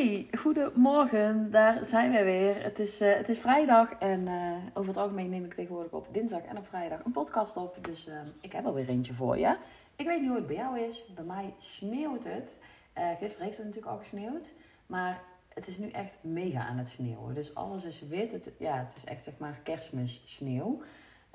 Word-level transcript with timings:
Hey, 0.00 0.28
goedemorgen. 0.38 1.50
Daar 1.50 1.84
zijn 1.84 2.10
we 2.10 2.24
weer. 2.24 2.62
Het 2.62 2.78
is, 2.78 3.00
uh, 3.00 3.14
het 3.14 3.28
is 3.28 3.38
vrijdag 3.38 3.92
en 3.92 4.26
uh, 4.26 4.52
over 4.74 4.88
het 4.88 5.00
algemeen 5.00 5.30
neem 5.30 5.44
ik 5.44 5.54
tegenwoordig 5.54 5.92
op 5.92 6.06
dinsdag 6.12 6.42
en 6.42 6.58
op 6.58 6.66
vrijdag 6.66 7.04
een 7.04 7.12
podcast 7.12 7.56
op. 7.56 7.84
Dus 7.84 8.06
uh, 8.08 8.14
ik 8.40 8.52
heb 8.52 8.66
alweer 8.66 8.88
eentje 8.88 9.12
voor 9.12 9.38
je. 9.38 9.56
Ik 9.96 10.06
weet 10.06 10.20
niet 10.20 10.28
hoe 10.28 10.36
het 10.36 10.46
bij 10.46 10.56
jou 10.56 10.80
is. 10.80 11.04
Bij 11.14 11.24
mij 11.24 11.54
sneeuwt 11.58 12.24
het. 12.24 12.56
gisteren 13.18 13.46
heeft 13.46 13.56
het 13.56 13.66
natuurlijk 13.66 13.92
al 13.92 13.98
gesneeuwd. 13.98 14.52
Maar 14.86 15.22
het 15.54 15.68
is 15.68 15.78
nu 15.78 15.90
echt 15.90 16.18
mega 16.20 16.66
aan 16.66 16.78
het 16.78 16.88
sneeuwen. 16.88 17.34
Dus 17.34 17.54
alles 17.54 17.84
is 17.84 18.02
wit. 18.08 18.32
Het, 18.32 18.50
ja, 18.58 18.76
het 18.76 18.96
is 18.96 19.04
echt 19.04 19.24
zeg 19.24 19.38
maar 19.38 19.60
kerstmis 19.62 20.22
sneeuw. 20.24 20.80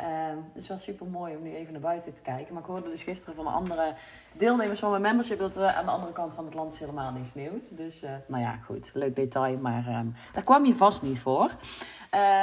Um, 0.02 0.44
het 0.54 0.64
is 0.64 0.68
wel 0.68 0.78
super 0.78 1.08
mooi 1.08 1.36
om 1.36 1.44
nu 1.44 1.56
even 1.56 1.72
naar 1.72 1.82
buiten 1.82 2.14
te 2.14 2.22
kijken. 2.22 2.54
Maar 2.54 2.64
ik 2.64 2.70
hoorde 2.70 2.90
dus 2.90 3.04
gisteren 3.04 3.36
van 3.36 3.48
andere 3.48 3.94
deelnemers 4.34 4.80
van 4.80 4.90
mijn 4.90 5.02
membership 5.02 5.38
dat 5.38 5.58
uh, 5.58 5.78
aan 5.78 5.86
de 5.86 5.92
andere 5.92 6.12
kant 6.12 6.34
van 6.34 6.46
het 6.46 6.54
land 6.54 6.74
is 6.74 6.80
helemaal 6.80 7.12
niet 7.12 7.30
sneeuwt. 7.32 7.78
Dus 7.78 8.04
uh, 8.04 8.10
nou 8.28 8.42
ja, 8.42 8.56
goed, 8.66 8.92
leuk 8.94 9.16
detail, 9.16 9.58
maar 9.58 9.88
um, 9.88 10.16
daar 10.32 10.44
kwam 10.44 10.66
je 10.66 10.76
vast 10.76 11.02
niet 11.02 11.20
voor. 11.20 11.52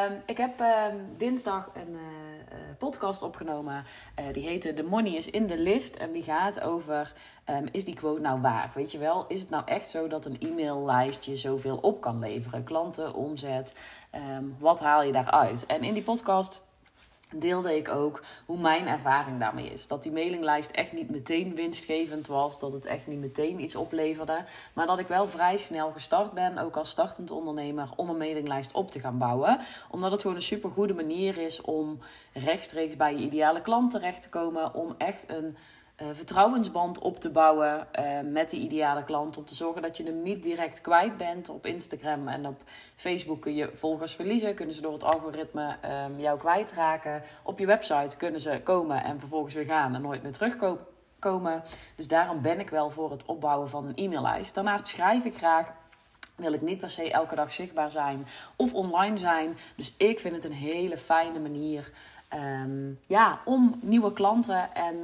Um, 0.09 0.23
ik 0.27 0.37
heb 0.37 0.65
dinsdag 1.17 1.71
een 1.75 1.93
uh, 1.93 1.99
podcast 2.79 3.23
opgenomen. 3.23 3.85
die 4.33 4.47
heette 4.47 4.73
The 4.73 4.83
Money 4.83 5.13
is 5.13 5.31
in 5.31 5.47
the 5.47 5.59
List. 5.59 5.97
En 5.97 6.13
die 6.13 6.23
gaat 6.23 6.61
over, 6.61 7.15
is 7.71 7.85
die 7.85 7.95
quote 7.95 8.21
nou 8.21 8.41
waar? 8.41 8.71
Weet 8.75 8.93
je 8.93 8.99
wel, 8.99 9.25
is 9.29 9.41
het 9.41 9.51
nou 9.51 9.63
echt 9.67 9.91
zo 9.91 10.09
dat 10.09 10.25
een 10.25 10.41
e-maillijstje 10.41 11.37
zoveel 11.37 11.77
op 11.77 12.01
kan 12.01 12.19
leveren? 12.19 12.65
Klanten, 12.65 13.15
omzet, 13.15 13.75
wat 14.59 14.81
haal 14.81 15.03
je 15.03 15.13
daaruit? 15.13 15.67
En 15.67 15.83
in 15.83 15.95
die 15.95 16.03
podcast 16.03 16.63
deelde 17.35 17.77
ik 17.77 17.89
ook 17.89 18.23
hoe 18.47 18.59
mijn 18.59 18.87
ervaring 18.87 19.41
daarmee 19.41 19.73
is. 19.73 19.87
Dat 19.87 20.03
die 20.03 20.13
mailinglijst 20.13 20.71
echt 20.71 20.93
niet 20.93 21.11
meteen 21.11 21.55
winstgevend 21.55 22.27
was, 22.27 22.59
dat 22.59 22.73
het 22.73 22.87
echt 22.87 23.07
niet 23.07 23.21
meteen 23.21 23.61
iets 23.61 23.77
opleverde, 23.77 24.45
maar 24.73 24.87
dat 24.87 24.99
ik 24.99 25.09
wel 25.09 25.27
vrij 25.27 25.57
snel 25.57 25.91
gestart 25.91 26.33
ben, 26.33 26.59
ook 26.59 26.77
als 26.77 26.91
startend 26.91 27.31
ondernemer, 27.31 27.89
om 27.97 28.09
een 28.09 28.17
mailinglijst 28.17 28.73
op 28.73 28.91
te 28.91 29.01
gaan 29.01 29.19
bouwen. 29.19 29.61
Omdat 29.91 30.11
het 30.13 30.21
gewoon 30.21 30.37
een 30.37 30.43
super 30.43 30.71
goede 30.71 30.95
manier 30.95 31.39
is 31.39 31.61
om 31.61 31.99
rechtstreeks 32.33 32.97
bij 32.97 33.13
je 33.17 33.25
ideale 33.25 33.61
klant 33.61 33.91
terecht 33.91 34.23
te 34.23 34.29
komen, 34.29 34.75
om 34.75 34.95
echt 34.99 35.29
een 35.29 35.57
uh, 36.01 36.09
vertrouwensband 36.13 36.99
op 36.99 37.21
te 37.21 37.31
bouwen 37.31 37.87
uh, 37.99 38.33
met 38.33 38.51
die 38.51 38.61
ideale 38.61 39.05
klant. 39.05 39.37
Om 39.37 39.45
te 39.45 39.55
zorgen 39.55 39.83
dat 39.83 39.97
je 39.97 40.05
hem 40.05 40.23
niet 40.23 40.43
direct 40.43 40.81
kwijt 40.81 41.17
bent. 41.17 41.49
Op 41.49 41.67
Instagram 41.67 42.29
en 42.29 42.47
op 42.47 42.63
Facebook 42.97 43.41
kun 43.41 43.55
je 43.55 43.71
volgers 43.75 44.15
verliezen. 44.15 44.55
Kunnen 44.55 44.75
ze 44.75 44.81
door 44.81 44.93
het 44.93 45.05
algoritme 45.05 45.77
um, 46.07 46.21
jou 46.21 46.39
kwijtraken. 46.39 47.23
Op 47.43 47.59
je 47.59 47.67
website 47.67 48.17
kunnen 48.17 48.41
ze 48.41 48.61
komen 48.65 49.05
en 49.05 49.19
vervolgens 49.19 49.55
weer 49.55 49.65
gaan 49.65 49.95
en 49.95 50.03
nooit 50.03 50.23
meer 50.23 50.33
terugkomen. 50.33 51.63
Dus 51.97 52.09
daarom 52.09 52.43
ben 52.43 52.61
ik 52.61 52.71
wel 52.71 52.91
voor 52.91 53.11
het 53.11 53.25
opbouwen 53.25 53.69
van 53.69 53.87
een 53.87 53.97
e-maillijst. 53.97 54.55
Daarnaast 54.55 54.87
schrijf 54.87 55.25
ik 55.25 55.37
graag 55.37 55.73
wil 56.37 56.53
ik 56.53 56.61
niet 56.61 56.79
per 56.79 56.91
se 56.91 57.11
elke 57.11 57.35
dag 57.35 57.53
zichtbaar 57.53 57.91
zijn 57.91 58.27
of 58.57 58.75
online 58.75 59.17
zijn. 59.17 59.57
Dus 59.77 59.95
ik 59.97 60.21
vind 60.21 60.35
het 60.35 60.45
een 60.45 60.53
hele 60.53 60.97
fijne 60.97 61.39
manier 61.39 61.91
um, 62.35 63.01
ja, 63.07 63.41
om 63.45 63.79
nieuwe 63.81 64.13
klanten 64.13 64.75
en 64.75 64.97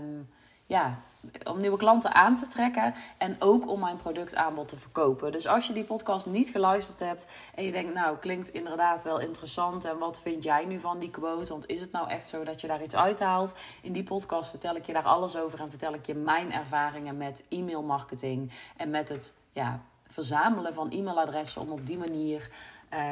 um, 0.00 0.28
ja, 0.66 0.98
om 1.44 1.60
nieuwe 1.60 1.76
klanten 1.76 2.14
aan 2.14 2.36
te 2.36 2.46
trekken 2.46 2.94
en 3.18 3.36
ook 3.38 3.68
om 3.68 3.80
mijn 3.80 3.96
productaanbod 3.96 4.68
te 4.68 4.76
verkopen. 4.76 5.32
Dus 5.32 5.46
als 5.46 5.66
je 5.66 5.72
die 5.72 5.84
podcast 5.84 6.26
niet 6.26 6.48
geluisterd 6.48 6.98
hebt 6.98 7.28
en 7.54 7.64
je 7.64 7.72
denkt, 7.72 7.94
nou 7.94 8.16
klinkt 8.16 8.48
inderdaad 8.48 9.02
wel 9.02 9.20
interessant 9.20 9.84
en 9.84 9.98
wat 9.98 10.20
vind 10.20 10.42
jij 10.42 10.64
nu 10.64 10.80
van 10.80 10.98
die 10.98 11.10
quote? 11.10 11.48
Want 11.48 11.66
is 11.66 11.80
het 11.80 11.92
nou 11.92 12.08
echt 12.08 12.28
zo 12.28 12.44
dat 12.44 12.60
je 12.60 12.66
daar 12.66 12.82
iets 12.82 12.96
uithaalt? 12.96 13.54
In 13.82 13.92
die 13.92 14.02
podcast 14.02 14.50
vertel 14.50 14.76
ik 14.76 14.86
je 14.86 14.92
daar 14.92 15.02
alles 15.02 15.36
over 15.36 15.60
en 15.60 15.70
vertel 15.70 15.94
ik 15.94 16.06
je 16.06 16.14
mijn 16.14 16.52
ervaringen 16.52 17.16
met 17.16 17.44
e-mail 17.48 17.82
marketing 17.82 18.52
en 18.76 18.90
met 18.90 19.08
het 19.08 19.34
ja, 19.52 19.80
verzamelen 20.08 20.74
van 20.74 20.90
e-mailadressen 20.90 21.60
om 21.60 21.70
op 21.70 21.86
die 21.86 21.98
manier 21.98 22.50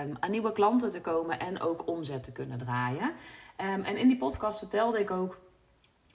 um, 0.02 0.16
aan 0.20 0.30
nieuwe 0.30 0.52
klanten 0.52 0.90
te 0.90 1.00
komen 1.00 1.40
en 1.40 1.60
ook 1.60 1.86
omzet 1.86 2.24
te 2.24 2.32
kunnen 2.32 2.58
draaien. 2.58 3.12
Um, 3.60 3.82
en 3.82 3.96
in 3.96 4.08
die 4.08 4.18
podcast 4.18 4.58
vertelde 4.58 5.00
ik 5.00 5.10
ook 5.10 5.38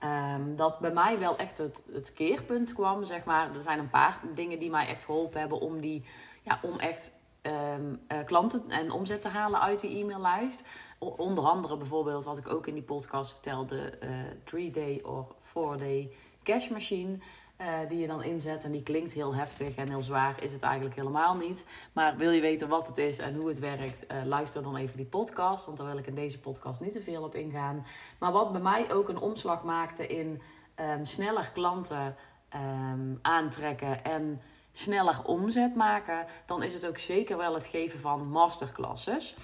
um, 0.03 0.55
dat 0.55 0.79
bij 0.79 0.91
mij 0.91 1.19
wel 1.19 1.37
echt 1.37 1.57
het, 1.57 1.83
het 1.93 2.13
keerpunt 2.13 2.73
kwam, 2.73 3.03
zeg 3.03 3.23
maar. 3.23 3.55
Er 3.55 3.61
zijn 3.61 3.79
een 3.79 3.89
paar 3.89 4.21
dingen 4.35 4.59
die 4.59 4.69
mij 4.69 4.87
echt 4.87 5.03
geholpen 5.03 5.39
hebben 5.39 5.59
om, 5.59 5.79
die, 5.79 6.03
ja, 6.41 6.59
om 6.61 6.79
echt 6.79 7.13
um, 7.41 8.01
uh, 8.07 8.23
klanten 8.25 8.69
en 8.69 8.91
omzet 8.91 9.21
te 9.21 9.27
halen 9.27 9.61
uit 9.61 9.79
die 9.79 9.97
e-maillijst. 9.97 10.65
onder 10.99 11.43
andere 11.43 11.77
bijvoorbeeld 11.77 12.23
wat 12.23 12.37
ik 12.37 12.47
ook 12.47 12.67
in 12.67 12.73
die 12.73 12.83
podcast 12.83 13.31
vertelde, 13.31 13.99
uh, 14.03 14.69
3-day 14.69 15.01
of 15.03 15.27
4-day 15.43 16.11
cash 16.43 16.69
machine. 16.69 17.17
Uh, 17.61 17.89
die 17.89 17.99
je 17.99 18.07
dan 18.07 18.23
inzet. 18.23 18.63
En 18.63 18.71
die 18.71 18.83
klinkt 18.83 19.13
heel 19.13 19.35
heftig 19.35 19.75
en 19.75 19.89
heel 19.89 20.03
zwaar, 20.03 20.43
is 20.43 20.53
het 20.53 20.61
eigenlijk 20.61 20.95
helemaal 20.95 21.35
niet. 21.35 21.65
Maar 21.93 22.17
wil 22.17 22.31
je 22.31 22.41
weten 22.41 22.67
wat 22.67 22.87
het 22.87 22.97
is 22.97 23.17
en 23.17 23.35
hoe 23.35 23.47
het 23.47 23.59
werkt, 23.59 24.11
uh, 24.11 24.23
luister 24.25 24.63
dan 24.63 24.75
even 24.75 24.97
die 24.97 25.05
podcast. 25.05 25.65
Want 25.65 25.77
daar 25.77 25.87
wil 25.87 25.97
ik 25.97 26.07
in 26.07 26.15
deze 26.15 26.39
podcast 26.39 26.81
niet 26.81 26.91
te 26.91 27.01
veel 27.01 27.23
op 27.23 27.35
ingaan. 27.35 27.85
Maar 28.19 28.31
wat 28.31 28.51
bij 28.51 28.61
mij 28.61 28.91
ook 28.91 29.09
een 29.09 29.19
omslag 29.19 29.63
maakte 29.63 30.07
in 30.07 30.41
um, 30.75 31.05
sneller 31.05 31.51
klanten 31.53 32.15
um, 32.55 33.19
aantrekken 33.21 34.03
en 34.03 34.41
sneller 34.71 35.23
omzet 35.23 35.75
maken, 35.75 36.25
dan 36.45 36.63
is 36.63 36.73
het 36.73 36.87
ook 36.87 36.97
zeker 36.97 37.37
wel 37.37 37.53
het 37.53 37.65
geven 37.65 37.99
van 37.99 38.27
masterclasses. 38.27 39.35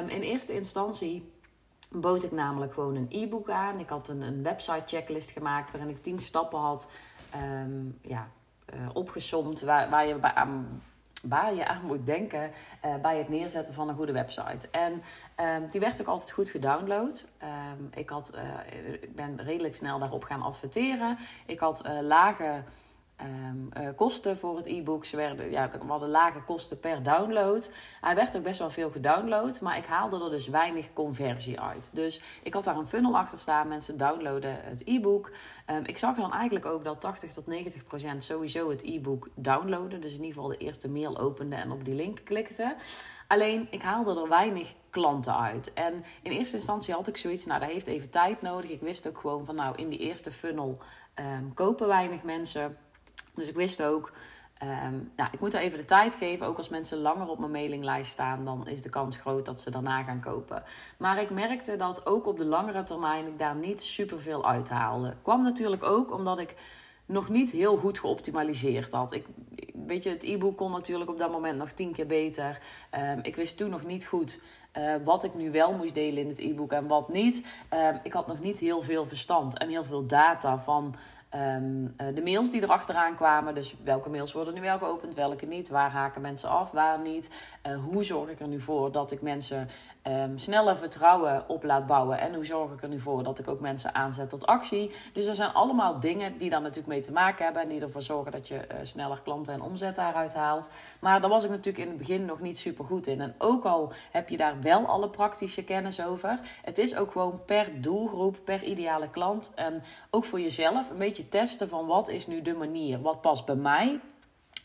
Um, 0.00 0.08
in 0.08 0.20
eerste 0.20 0.54
instantie 0.54 1.32
bood 1.90 2.22
ik 2.22 2.32
namelijk 2.32 2.72
gewoon 2.72 2.94
een 2.94 3.06
e-book 3.10 3.50
aan. 3.50 3.78
Ik 3.78 3.88
had 3.88 4.08
een, 4.08 4.20
een 4.20 4.42
website 4.42 4.82
checklist 4.86 5.30
gemaakt 5.30 5.70
waarin 5.70 5.90
ik 5.90 6.02
10 6.02 6.18
stappen 6.18 6.58
had 6.58 6.88
um, 7.36 7.98
ja, 8.02 8.28
uh, 8.74 8.88
opgesomd 8.92 9.60
waar, 9.60 9.90
waar, 9.90 10.06
je 10.06 10.22
aan, 10.22 10.82
waar 11.22 11.54
je 11.54 11.66
aan 11.66 11.86
moet 11.86 12.06
denken 12.06 12.50
uh, 12.84 12.94
bij 12.96 13.18
het 13.18 13.28
neerzetten 13.28 13.74
van 13.74 13.88
een 13.88 13.94
goede 13.94 14.12
website. 14.12 14.68
En 14.70 15.02
um, 15.40 15.68
die 15.70 15.80
werd 15.80 16.00
ook 16.00 16.06
altijd 16.06 16.30
goed 16.30 16.48
gedownload. 16.48 17.28
Um, 17.42 17.88
ik, 17.94 18.08
had, 18.08 18.32
uh, 18.34 18.92
ik 19.02 19.14
ben 19.14 19.42
redelijk 19.42 19.76
snel 19.76 19.98
daarop 19.98 20.24
gaan 20.24 20.42
adverteren. 20.42 21.18
Ik 21.46 21.58
had 21.58 21.84
lage 22.02 22.62
Um, 23.24 23.68
uh, 23.78 23.88
kosten 23.96 24.38
voor 24.38 24.56
het 24.56 24.66
e-book. 24.66 25.04
Ze 25.04 25.16
werden, 25.16 25.50
ja, 25.50 25.70
we 25.70 25.86
hadden 25.86 26.08
lage 26.08 26.42
kosten 26.42 26.80
per 26.80 27.02
download. 27.02 27.72
Hij 28.00 28.14
werd 28.14 28.36
ook 28.36 28.42
best 28.42 28.58
wel 28.58 28.70
veel 28.70 28.90
gedownload, 28.90 29.60
maar 29.60 29.76
ik 29.76 29.84
haalde 29.84 30.24
er 30.24 30.30
dus 30.30 30.48
weinig 30.48 30.92
conversie 30.92 31.60
uit. 31.60 31.90
Dus 31.92 32.22
ik 32.42 32.54
had 32.54 32.64
daar 32.64 32.76
een 32.76 32.86
funnel 32.86 33.16
achter 33.16 33.38
staan. 33.38 33.68
Mensen 33.68 33.96
downloaden 33.96 34.58
het 34.62 34.82
e-book. 34.84 35.30
Um, 35.70 35.84
ik 35.84 35.98
zag 35.98 36.16
dan 36.16 36.32
eigenlijk 36.32 36.66
ook 36.66 36.84
dat 36.84 37.00
80 37.00 37.32
tot 37.32 37.46
90 37.46 37.84
procent 37.84 38.24
sowieso 38.24 38.70
het 38.70 38.82
e-book 38.82 39.28
downloaden. 39.34 40.00
Dus 40.00 40.12
in 40.12 40.24
ieder 40.24 40.34
geval 40.34 40.48
de 40.48 40.64
eerste 40.64 40.90
mail 40.90 41.18
opende 41.18 41.56
en 41.56 41.70
op 41.70 41.84
die 41.84 41.94
link 41.94 42.20
klikte. 42.24 42.76
Alleen 43.28 43.66
ik 43.70 43.82
haalde 43.82 44.20
er 44.20 44.28
weinig 44.28 44.74
klanten 44.90 45.38
uit. 45.38 45.72
En 45.72 46.04
in 46.22 46.32
eerste 46.32 46.56
instantie 46.56 46.94
had 46.94 47.08
ik 47.08 47.16
zoiets, 47.16 47.46
nou 47.46 47.60
dat 47.60 47.68
heeft 47.68 47.86
even 47.86 48.10
tijd 48.10 48.42
nodig. 48.42 48.70
Ik 48.70 48.80
wist 48.80 49.08
ook 49.08 49.18
gewoon 49.18 49.44
van 49.44 49.54
nou 49.54 49.76
in 49.76 49.88
die 49.88 49.98
eerste 49.98 50.30
funnel 50.30 50.78
um, 51.14 51.54
kopen 51.54 51.86
weinig 51.86 52.22
mensen. 52.22 52.76
Dus 53.34 53.48
ik 53.48 53.54
wist 53.54 53.82
ook, 53.82 54.12
um, 54.62 55.12
nou, 55.16 55.28
ik 55.32 55.40
moet 55.40 55.54
er 55.54 55.60
even 55.60 55.78
de 55.78 55.84
tijd 55.84 56.14
geven. 56.14 56.46
Ook 56.46 56.56
als 56.56 56.68
mensen 56.68 56.98
langer 56.98 57.28
op 57.28 57.38
mijn 57.38 57.50
mailinglijst 57.50 58.10
staan, 58.12 58.44
dan 58.44 58.68
is 58.68 58.82
de 58.82 58.90
kans 58.90 59.16
groot 59.16 59.46
dat 59.46 59.60
ze 59.60 59.70
daarna 59.70 60.02
gaan 60.02 60.20
kopen. 60.20 60.62
Maar 60.96 61.22
ik 61.22 61.30
merkte 61.30 61.76
dat 61.76 62.06
ook 62.06 62.26
op 62.26 62.38
de 62.38 62.44
langere 62.46 62.82
termijn 62.82 63.26
ik 63.26 63.38
daar 63.38 63.56
niet 63.56 63.82
super 63.82 64.20
veel 64.20 64.46
uithaalde. 64.46 65.16
Kwam 65.22 65.42
natuurlijk 65.42 65.82
ook 65.82 66.12
omdat 66.12 66.38
ik 66.38 66.54
nog 67.06 67.28
niet 67.28 67.50
heel 67.50 67.76
goed 67.76 67.98
geoptimaliseerd 67.98 68.92
had. 68.92 69.12
Ik, 69.12 69.26
weet 69.86 70.02
je, 70.02 70.10
het 70.10 70.22
e-book 70.22 70.56
kon 70.56 70.70
natuurlijk 70.70 71.10
op 71.10 71.18
dat 71.18 71.30
moment 71.30 71.58
nog 71.58 71.70
tien 71.70 71.92
keer 71.92 72.06
beter. 72.06 72.60
Um, 73.12 73.18
ik 73.22 73.36
wist 73.36 73.56
toen 73.56 73.70
nog 73.70 73.84
niet 73.84 74.06
goed 74.06 74.40
uh, 74.78 74.94
wat 75.04 75.24
ik 75.24 75.34
nu 75.34 75.50
wel 75.50 75.72
moest 75.72 75.94
delen 75.94 76.22
in 76.22 76.28
het 76.28 76.38
e-book 76.38 76.72
en 76.72 76.86
wat 76.86 77.08
niet. 77.08 77.46
Um, 77.74 78.00
ik 78.02 78.12
had 78.12 78.26
nog 78.26 78.40
niet 78.40 78.58
heel 78.58 78.82
veel 78.82 79.06
verstand 79.06 79.58
en 79.58 79.68
heel 79.68 79.84
veel 79.84 80.06
data 80.06 80.58
van 80.58 80.94
Um, 81.36 81.94
uh, 82.00 82.14
de 82.14 82.22
mails 82.22 82.50
die 82.50 82.62
erachteraan 82.62 83.14
kwamen. 83.14 83.54
Dus 83.54 83.74
welke 83.82 84.08
mails 84.08 84.32
worden 84.32 84.54
nu 84.54 84.60
wel 84.60 84.78
geopend, 84.78 85.14
welke 85.14 85.46
niet. 85.46 85.68
Waar 85.68 85.90
haken 85.90 86.20
mensen 86.20 86.48
af, 86.48 86.70
waar 86.70 87.00
niet. 87.00 87.30
Uh, 87.66 87.84
hoe 87.84 88.04
zorg 88.04 88.30
ik 88.30 88.40
er 88.40 88.48
nu 88.48 88.60
voor 88.60 88.92
dat 88.92 89.12
ik 89.12 89.22
mensen 89.22 89.68
um, 90.08 90.38
sneller 90.38 90.76
vertrouwen 90.76 91.48
op 91.48 91.62
laat 91.62 91.86
bouwen. 91.86 92.18
En 92.18 92.34
hoe 92.34 92.44
zorg 92.44 92.72
ik 92.72 92.82
er 92.82 92.88
nu 92.88 93.00
voor 93.00 93.22
dat 93.22 93.38
ik 93.38 93.48
ook 93.48 93.60
mensen 93.60 93.94
aanzet 93.94 94.30
tot 94.30 94.46
actie. 94.46 94.90
Dus 95.12 95.26
er 95.26 95.34
zijn 95.34 95.52
allemaal 95.52 96.00
dingen 96.00 96.38
die 96.38 96.50
daar 96.50 96.60
natuurlijk 96.60 96.88
mee 96.88 97.00
te 97.00 97.12
maken 97.12 97.44
hebben. 97.44 97.62
En 97.62 97.68
die 97.68 97.80
ervoor 97.80 98.02
zorgen 98.02 98.32
dat 98.32 98.48
je 98.48 98.54
uh, 98.54 98.76
sneller 98.82 99.20
klanten 99.22 99.52
en 99.52 99.62
omzet 99.62 99.96
daaruit 99.96 100.34
haalt. 100.34 100.70
Maar 100.98 101.20
daar 101.20 101.30
was 101.30 101.44
ik 101.44 101.50
natuurlijk 101.50 101.78
in 101.78 101.88
het 101.88 101.98
begin 101.98 102.24
nog 102.24 102.40
niet 102.40 102.58
super 102.58 102.84
goed 102.84 103.06
in. 103.06 103.20
En 103.20 103.34
ook 103.38 103.64
al 103.64 103.92
heb 104.10 104.28
je 104.28 104.36
daar 104.36 104.60
wel 104.60 104.86
alle 104.86 105.08
praktische 105.08 105.64
kennis 105.64 106.02
over. 106.02 106.40
Het 106.62 106.78
is 106.78 106.96
ook 106.96 107.12
gewoon 107.12 107.40
per 107.46 107.80
doelgroep, 107.80 108.36
per 108.44 108.62
ideale 108.62 109.10
klant. 109.10 109.52
En 109.54 109.82
ook 110.10 110.24
voor 110.24 110.40
jezelf 110.40 110.90
een 110.90 110.98
beetje 110.98 111.28
testen 111.28 111.68
van 111.68 111.86
wat 111.86 112.08
is 112.08 112.26
nu 112.26 112.42
de 112.42 112.54
manier. 112.54 113.00
Wat 113.00 113.20
past 113.20 113.44
bij 113.44 113.54
mij 113.54 114.00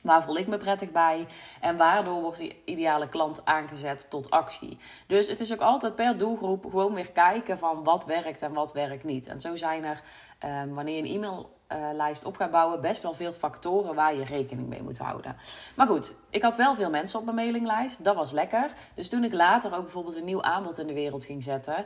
Waar 0.02 0.24
voel 0.24 0.38
ik 0.38 0.48
me 0.48 0.58
prettig 0.58 0.92
bij? 0.92 1.28
En 1.62 1.78
waardoor 1.78 2.22
wordt 2.22 2.38
die 2.38 2.62
ideale 2.66 3.10
klant 3.10 3.46
aangezet 3.46 4.10
tot 4.10 4.30
actie? 4.30 4.78
Dus 5.08 5.28
het 5.28 5.40
is 5.40 5.54
ook 5.54 5.62
altijd 5.62 5.96
per 5.96 6.18
doelgroep 6.18 6.64
gewoon 6.64 6.94
weer 6.94 7.12
kijken 7.12 7.58
van 7.58 7.84
wat 7.84 8.06
werkt 8.06 8.42
en 8.42 8.54
wat 8.54 8.74
werkt 8.74 9.04
niet. 9.04 9.28
En 9.28 9.40
zo 9.40 9.56
zijn 9.56 9.84
er 9.84 10.02
ehm, 10.40 10.74
wanneer 10.74 10.96
je 10.96 11.02
een 11.02 11.16
e-mail 11.16 11.58
uh, 11.74 11.78
lijst 11.94 12.26
op 12.26 12.36
gaat 12.36 12.52
bouwen, 12.52 12.82
best 12.82 13.02
wel 13.02 13.14
veel 13.14 13.34
factoren 13.34 13.96
waar 13.96 14.16
je 14.16 14.24
rekening 14.24 14.70
mee 14.70 14.82
moet 14.82 14.98
houden. 14.98 15.36
Maar 15.76 15.88
goed, 15.88 16.14
ik 16.30 16.42
had 16.42 16.56
wel 16.56 16.76
veel 16.76 16.90
mensen 16.90 17.20
op 17.20 17.26
mijn 17.26 17.36
mailinglijst. 17.36 18.04
Dat 18.04 18.16
was 18.16 18.32
lekker. 18.32 18.72
Dus 18.94 19.10
toen 19.10 19.24
ik 19.24 19.34
later 19.34 19.76
ook 19.76 19.84
bijvoorbeeld 19.84 20.16
een 20.16 20.26
nieuw 20.26 20.42
aanbod 20.42 20.80
in 20.80 20.88
de 20.88 20.94
wereld 20.94 21.26
ging 21.26 21.44
zetten, 21.44 21.86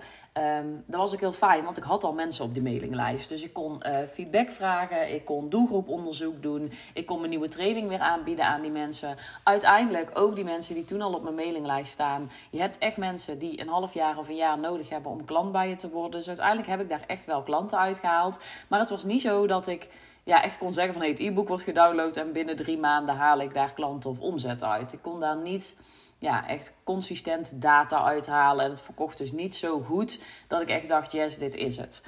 um, 0.59 0.83
was 0.87 1.13
ook 1.13 1.19
heel 1.19 1.31
fijn, 1.31 1.63
want 1.63 1.77
ik 1.77 1.83
had 1.83 2.03
al 2.03 2.13
mensen 2.13 2.45
op 2.45 2.53
die 2.53 2.61
mailinglijst. 2.61 3.29
Dus 3.29 3.43
ik 3.43 3.53
kon 3.53 3.81
uh, 3.85 3.97
feedback 4.11 4.51
vragen, 4.51 5.13
ik 5.13 5.25
kon 5.25 5.49
doelgroeponderzoek 5.49 6.41
doen, 6.41 6.71
ik 6.93 7.05
kon 7.05 7.17
mijn 7.17 7.29
nieuwe 7.29 7.49
training 7.49 7.87
weer 7.87 7.99
aanbieden 7.99 8.45
aan 8.45 8.61
die 8.61 8.71
mensen. 8.71 9.15
Uiteindelijk 9.43 10.09
ook 10.13 10.35
die 10.35 10.43
mensen 10.43 10.75
die 10.75 10.85
toen 10.85 11.01
al 11.01 11.13
op 11.13 11.23
mijn 11.23 11.35
mailinglijst 11.35 11.91
staan. 11.91 12.31
Je 12.49 12.59
hebt 12.59 12.77
echt 12.77 12.97
mensen 12.97 13.39
die 13.39 13.61
een 13.61 13.67
half 13.67 13.93
jaar 13.93 14.17
of 14.17 14.29
een 14.29 14.35
jaar 14.35 14.59
nodig 14.59 14.89
hebben 14.89 15.11
om 15.11 15.25
klant 15.25 15.51
bij 15.51 15.69
je 15.69 15.75
te 15.75 15.89
worden. 15.89 16.19
Dus 16.19 16.27
uiteindelijk 16.27 16.67
heb 16.67 16.81
ik 16.81 16.89
daar 16.89 17.03
echt 17.07 17.25
wel 17.25 17.41
klanten 17.41 17.79
uitgehaald. 17.79 18.39
Maar 18.67 18.79
het 18.79 18.89
was 18.89 19.03
niet 19.03 19.21
zo 19.21 19.47
dat 19.47 19.67
ik 19.67 19.89
ja, 20.23 20.43
echt 20.43 20.57
kon 20.57 20.73
zeggen 20.73 20.93
van 20.93 21.01
hey, 21.01 21.11
het 21.11 21.19
e-book 21.19 21.47
wordt 21.47 21.63
gedownload 21.63 22.17
en 22.17 22.31
binnen 22.31 22.55
drie 22.55 22.77
maanden 22.77 23.15
haal 23.15 23.39
ik 23.39 23.53
daar 23.53 23.73
klanten 23.73 24.09
of 24.09 24.19
omzet 24.19 24.63
uit. 24.63 24.93
Ik 24.93 25.01
kon 25.01 25.19
daar 25.19 25.37
niet 25.37 25.77
ja, 26.19 26.47
echt 26.47 26.77
consistent 26.83 27.61
data 27.61 28.03
uithalen. 28.03 28.65
En 28.65 28.71
het 28.71 28.81
verkocht 28.81 29.17
dus 29.17 29.31
niet 29.31 29.55
zo 29.55 29.81
goed 29.81 30.19
dat 30.47 30.61
ik 30.61 30.69
echt 30.69 30.87
dacht, 30.87 31.11
yes, 31.11 31.37
dit 31.37 31.55
is 31.55 31.77
het. 31.77 32.03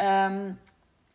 Um, 0.00 0.60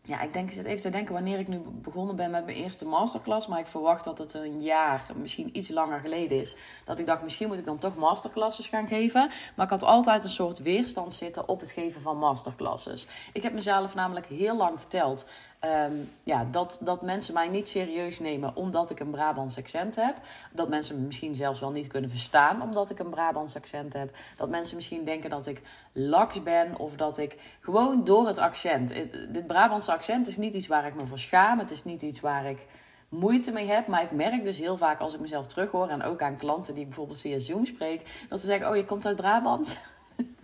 ja, 0.06 0.22
ik 0.22 0.34
denk, 0.34 0.50
ik 0.50 0.56
zit 0.56 0.66
even 0.66 0.82
te 0.82 0.90
denken 0.90 1.14
wanneer 1.14 1.40
ik 1.40 1.48
nu 1.48 1.60
begonnen 1.66 2.16
ben 2.16 2.32
met 2.32 2.46
mijn 2.46 2.58
eerste 2.58 2.86
masterclass. 2.86 3.48
Maar 3.48 3.60
ik 3.60 3.68
verwacht 3.68 4.04
dat 4.04 4.18
het 4.18 4.34
een 4.34 4.62
jaar, 4.62 5.06
misschien 5.16 5.58
iets 5.58 5.70
langer 5.70 6.00
geleden 6.00 6.42
is. 6.42 6.56
Dat 6.86 7.00
ik 7.00 7.06
dacht, 7.06 7.24
misschien 7.24 7.48
moet 7.48 7.58
ik 7.58 7.66
dan 7.66 7.78
toch 7.78 7.96
masterclasses 7.96 8.68
gaan 8.68 8.88
geven. 8.88 9.30
Maar 9.56 9.66
ik 9.66 9.72
had 9.72 9.84
altijd 9.84 10.24
een 10.24 10.30
soort 10.30 10.60
weerstand 10.60 11.14
zitten 11.14 11.48
op 11.48 11.60
het 11.60 11.72
geven 11.72 12.02
van 12.02 12.18
masterclasses. 12.18 13.08
Ik 13.34 13.44
heb 13.44 13.54
mezelf 13.54 13.96
namelijk 13.96 14.26
heel 14.26 14.58
lang 14.58 14.80
verteld 14.80 15.28
Ehm, 15.64 15.94
ja, 16.24 16.48
dat, 16.52 16.80
dat 16.82 17.02
mensen 17.02 17.34
mij 17.34 17.48
niet 17.48 17.68
serieus 17.68 18.20
nemen 18.20 18.56
omdat 18.56 18.90
ik 18.90 19.00
een 19.00 19.10
Brabants 19.10 19.58
accent 19.58 19.96
heb. 19.96 20.16
Dat 20.52 20.70
mensen 20.70 21.00
me 21.00 21.06
misschien 21.06 21.36
zelfs 21.36 21.60
wel 21.60 21.72
niet 21.72 21.88
kunnen 21.88 22.10
verstaan 22.10 22.62
omdat 22.62 22.90
ik 22.90 23.00
een 23.00 23.10
Brabants 23.10 23.56
accent 23.56 23.94
heb. 23.94 24.16
Dat 24.38 24.50
mensen 24.50 24.76
misschien 24.76 25.04
denken 25.04 25.30
dat 25.30 25.48
ik 25.48 25.62
laks 25.92 26.44
ben 26.44 26.78
of 26.78 26.96
dat 26.96 27.18
ik 27.18 27.38
gewoon 27.60 28.04
door 28.04 28.28
het 28.28 28.38
accent. 28.38 28.94
Dit 29.30 29.48
Brabantse 29.48 29.92
accent 29.92 30.28
is 30.28 30.38
niet 30.38 30.54
iets 30.54 30.68
waar 30.68 30.86
ik 30.86 30.96
me 30.96 31.06
voor 31.06 31.20
schaam. 31.20 31.60
Het 31.60 31.72
is 31.72 31.84
niet 31.84 32.02
iets 32.02 32.20
waar 32.20 32.46
ik 32.46 32.68
moeite 33.10 33.52
mee 33.52 33.68
heb. 33.68 33.88
Maar 33.88 34.04
ik 34.04 34.12
merk 34.12 34.44
dus 34.44 34.58
heel 34.58 34.78
vaak 34.78 35.00
als 35.00 35.14
ik 35.14 35.20
mezelf 35.20 35.48
terughoor 35.48 35.90
en 35.90 36.04
ook 36.04 36.22
aan 36.22 36.38
klanten 36.38 36.74
die 36.74 36.82
ik 36.82 36.88
bijvoorbeeld 36.88 37.22
via 37.22 37.40
Zoom 37.40 37.66
spreek, 37.66 38.26
dat 38.30 38.42
ze 38.42 38.46
zeggen: 38.46 38.70
Oh, 38.70 38.76
je 38.76 38.86
komt 38.86 39.06
uit 39.06 39.16
Brabant. 39.16 39.78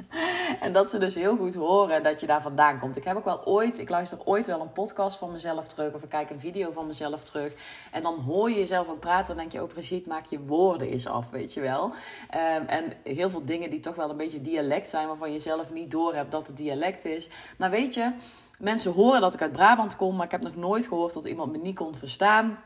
en 0.66 0.74
dat 0.74 0.90
ze 0.90 0.98
dus 0.98 1.16
heel 1.16 1.38
goed 1.38 1.56
horen 1.56 2.04
dat 2.04 2.20
je 2.20 2.28
daar 2.28 2.42
vandaan 2.42 2.80
komt. 2.80 2.98
Ik 2.98 3.04
heb 3.04 3.18
ook 3.18 3.26
wel 3.26 3.46
ooit, 3.46 3.80
ik 3.80 3.90
luister 3.90 4.18
ooit 4.26 4.48
wel 4.48 4.62
een 4.62 4.72
podcast 4.72 5.18
van 5.18 5.32
mezelf 5.32 5.68
terug. 5.68 5.94
Of 5.94 6.04
ik 6.04 6.10
kijk 6.10 6.30
een 6.30 6.40
video 6.40 6.72
van 6.72 6.88
mezelf 6.88 7.24
terug. 7.24 7.54
En 7.92 8.04
dan 8.04 8.20
hoor 8.20 8.50
je 8.50 8.56
jezelf 8.56 8.90
ook 8.90 9.00
praten. 9.00 9.32
En 9.32 9.40
denk 9.40 9.52
je, 9.52 9.64
oh 9.64 9.74
Brigitte, 9.74 10.10
maak 10.10 10.26
je 10.26 10.40
woorden 10.40 10.88
eens 10.88 11.08
af, 11.08 11.30
weet 11.30 11.54
je 11.54 11.62
wel. 11.62 11.84
Um, 11.84 12.66
en 12.68 12.94
heel 13.04 13.30
veel 13.30 13.46
dingen 13.46 13.70
die 13.70 13.80
toch 13.80 13.96
wel 13.96 14.10
een 14.10 14.18
beetje 14.18 14.42
dialect 14.42 14.90
zijn. 14.90 15.08
Waarvan 15.08 15.32
je 15.32 15.40
zelf 15.40 15.72
niet 15.72 15.92
door 15.92 16.16
hebt 16.16 16.32
dat 16.32 16.48
het 16.48 16.58
dialect 16.58 17.06
is. 17.06 17.30
Maar 17.58 17.70
weet 17.70 17.94
je, 17.94 18.12
mensen 18.58 18.92
horen 18.92 19.22
dat 19.22 19.34
ik 19.34 19.42
uit 19.42 19.52
Brabant 19.52 19.96
kom. 19.96 20.16
Maar 20.16 20.26
ik 20.26 20.32
heb 20.32 20.42
nog 20.42 20.56
nooit 20.56 20.88
gehoord 20.88 21.14
dat 21.14 21.26
iemand 21.26 21.52
me 21.52 21.58
niet 21.58 21.76
kon 21.76 21.96
verstaan. 21.96 22.58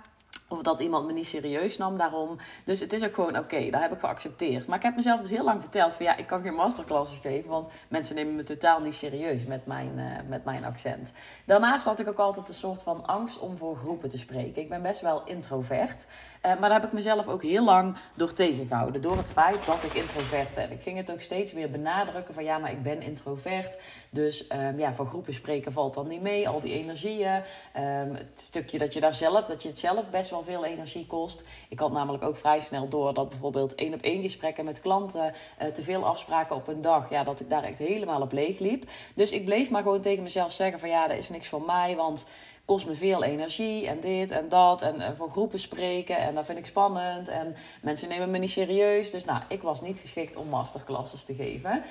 Of 0.54 0.62
dat 0.62 0.80
iemand 0.80 1.06
me 1.06 1.14
niet 1.14 1.28
serieus 1.28 1.78
nam 1.78 1.98
daarom. 1.98 2.38
Dus 2.64 2.80
het 2.80 2.94
is 2.94 3.04
ook 3.04 3.14
gewoon 3.14 3.38
oké, 3.38 3.70
daar 3.70 3.82
heb 3.82 3.94
ik 3.94 4.00
geaccepteerd. 4.00 4.68
Maar 4.68 4.78
ik 4.78 4.84
heb 4.84 4.96
mezelf 4.96 5.22
dus 5.22 5.30
heel 5.30 5.44
lang 5.44 5.62
verteld 5.62 5.94
van 5.94 6.06
ja, 6.06 6.18
ik 6.18 6.28
kan 6.28 6.42
geen 6.42 6.54
masterclasses 6.54 7.20
geven. 7.20 7.50
Want 7.50 7.70
mensen 7.88 8.16
nemen 8.16 8.36
me 8.36 8.44
totaal 8.44 8.80
niet 8.80 8.94
serieus 8.94 9.46
met 9.46 9.66
mijn, 9.66 9.92
uh, 9.96 10.04
met 10.28 10.46
mijn 10.46 10.66
accent. 10.66 11.14
Daarnaast 11.46 11.86
had 11.86 12.00
ik 12.00 12.08
ook 12.08 12.18
altijd 12.18 12.48
een 12.48 12.54
soort 12.54 12.84
van 12.84 13.06
angst 13.06 13.40
om 13.40 13.58
voor 13.58 13.76
groepen 13.76 14.10
te 14.10 14.18
spreken. 14.18 14.62
Ik 14.62 14.70
ben 14.70 14.82
best 14.82 15.02
wel 15.02 15.22
introvert. 15.26 16.08
Uh, 16.46 16.52
maar 16.52 16.70
daar 16.70 16.80
heb 16.80 16.84
ik 16.84 16.92
mezelf 16.92 17.28
ook 17.28 17.42
heel 17.44 17.64
lang 17.64 17.96
door 18.14 18.34
tegengehouden. 18.34 19.02
Door 19.02 19.18
het 19.18 19.30
feit 19.30 19.66
dat 19.66 19.84
ik 19.84 19.94
introvert 19.94 20.54
ben. 20.54 20.72
Ik 20.72 20.82
ging 20.82 20.98
het 20.98 21.12
ook 21.12 21.22
steeds 21.22 21.54
weer 21.54 21.72
benadrukken 21.72 22.34
van 22.34 22.44
ja, 22.44 22.58
maar 22.58 22.72
ik 22.72 22.84
ben 22.84 23.02
introvert. 23.02 23.80
Dus 24.10 24.46
um, 24.52 24.80
ja, 24.80 24.94
voor 24.94 25.06
groepen 25.06 25.34
spreken 25.34 25.72
valt 25.72 25.94
dan 25.94 26.08
niet 26.08 26.22
mee. 26.22 26.50
Al 26.50 26.62
die 26.62 26.74
energieën. 26.74 27.36
Um, 27.36 28.16
het 28.16 28.42
stukje 28.42 28.78
dat 28.78 28.94
je 28.94 29.00
daar 29.00 29.14
zelf, 29.14 29.46
dat 29.46 29.62
je 29.62 29.68
het 29.68 29.80
zelf 29.80 30.10
best 30.10 30.30
wel 30.30 30.43
veel 30.44 30.66
energie 30.66 31.08
kost. 31.08 31.46
Ik 31.70 31.80
had 31.80 31.92
namelijk 31.92 32.24
ook 32.24 32.38
vrij 32.38 32.60
snel 32.60 32.88
door 32.88 33.14
dat 33.14 33.30
bijvoorbeeld 33.30 33.76
één 33.76 33.94
op 33.94 34.02
één 34.02 34.22
gesprekken 34.22 34.66
met 34.66 34.82
klanten, 34.82 35.34
uh, 35.62 35.68
te 35.68 35.82
veel 35.82 36.06
afspraken 36.06 36.56
op 36.56 36.68
een 36.68 36.82
dag, 36.82 37.10
ja, 37.10 37.24
dat 37.24 37.40
ik 37.40 37.50
daar 37.50 37.64
echt 37.64 37.78
helemaal 37.78 38.22
op 38.22 38.32
leeg 38.32 38.60
liep. 38.60 38.84
Dus 39.16 39.32
ik 39.32 39.46
bleef 39.46 39.70
maar 39.70 39.82
gewoon 39.82 40.02
tegen 40.02 40.24
mezelf 40.24 40.52
zeggen 40.52 40.80
van 40.80 40.90
ja, 40.90 41.08
dat 41.08 41.18
is 41.18 41.30
niks 41.30 41.48
voor 41.48 41.62
mij, 41.62 41.96
want 41.96 42.26
kost 42.66 42.86
me 42.86 42.96
veel 42.96 43.24
energie 43.24 43.88
en 43.88 44.00
dit 44.00 44.32
en 44.32 44.50
dat. 44.50 44.82
En, 44.82 45.16
voor 45.18 45.30
groepen 45.30 45.60
spreken 45.60 46.18
en 46.18 46.36
dat 46.36 46.46
vind 46.46 46.58
ik 46.58 46.66
spannend. 46.66 47.28
En 47.28 47.56
mensen 47.82 48.10
nemen 48.10 48.32
me 48.32 48.38
niet 48.38 48.52
serieus. 48.52 49.12
Dus 49.12 49.26
nou, 49.26 49.42
ik 49.48 49.62
was 49.62 49.82
niet 49.82 50.00
geschikt 50.00 50.36
om 50.36 50.48
masterclasses 50.48 51.24
te 51.24 51.34
geven. 51.34 51.84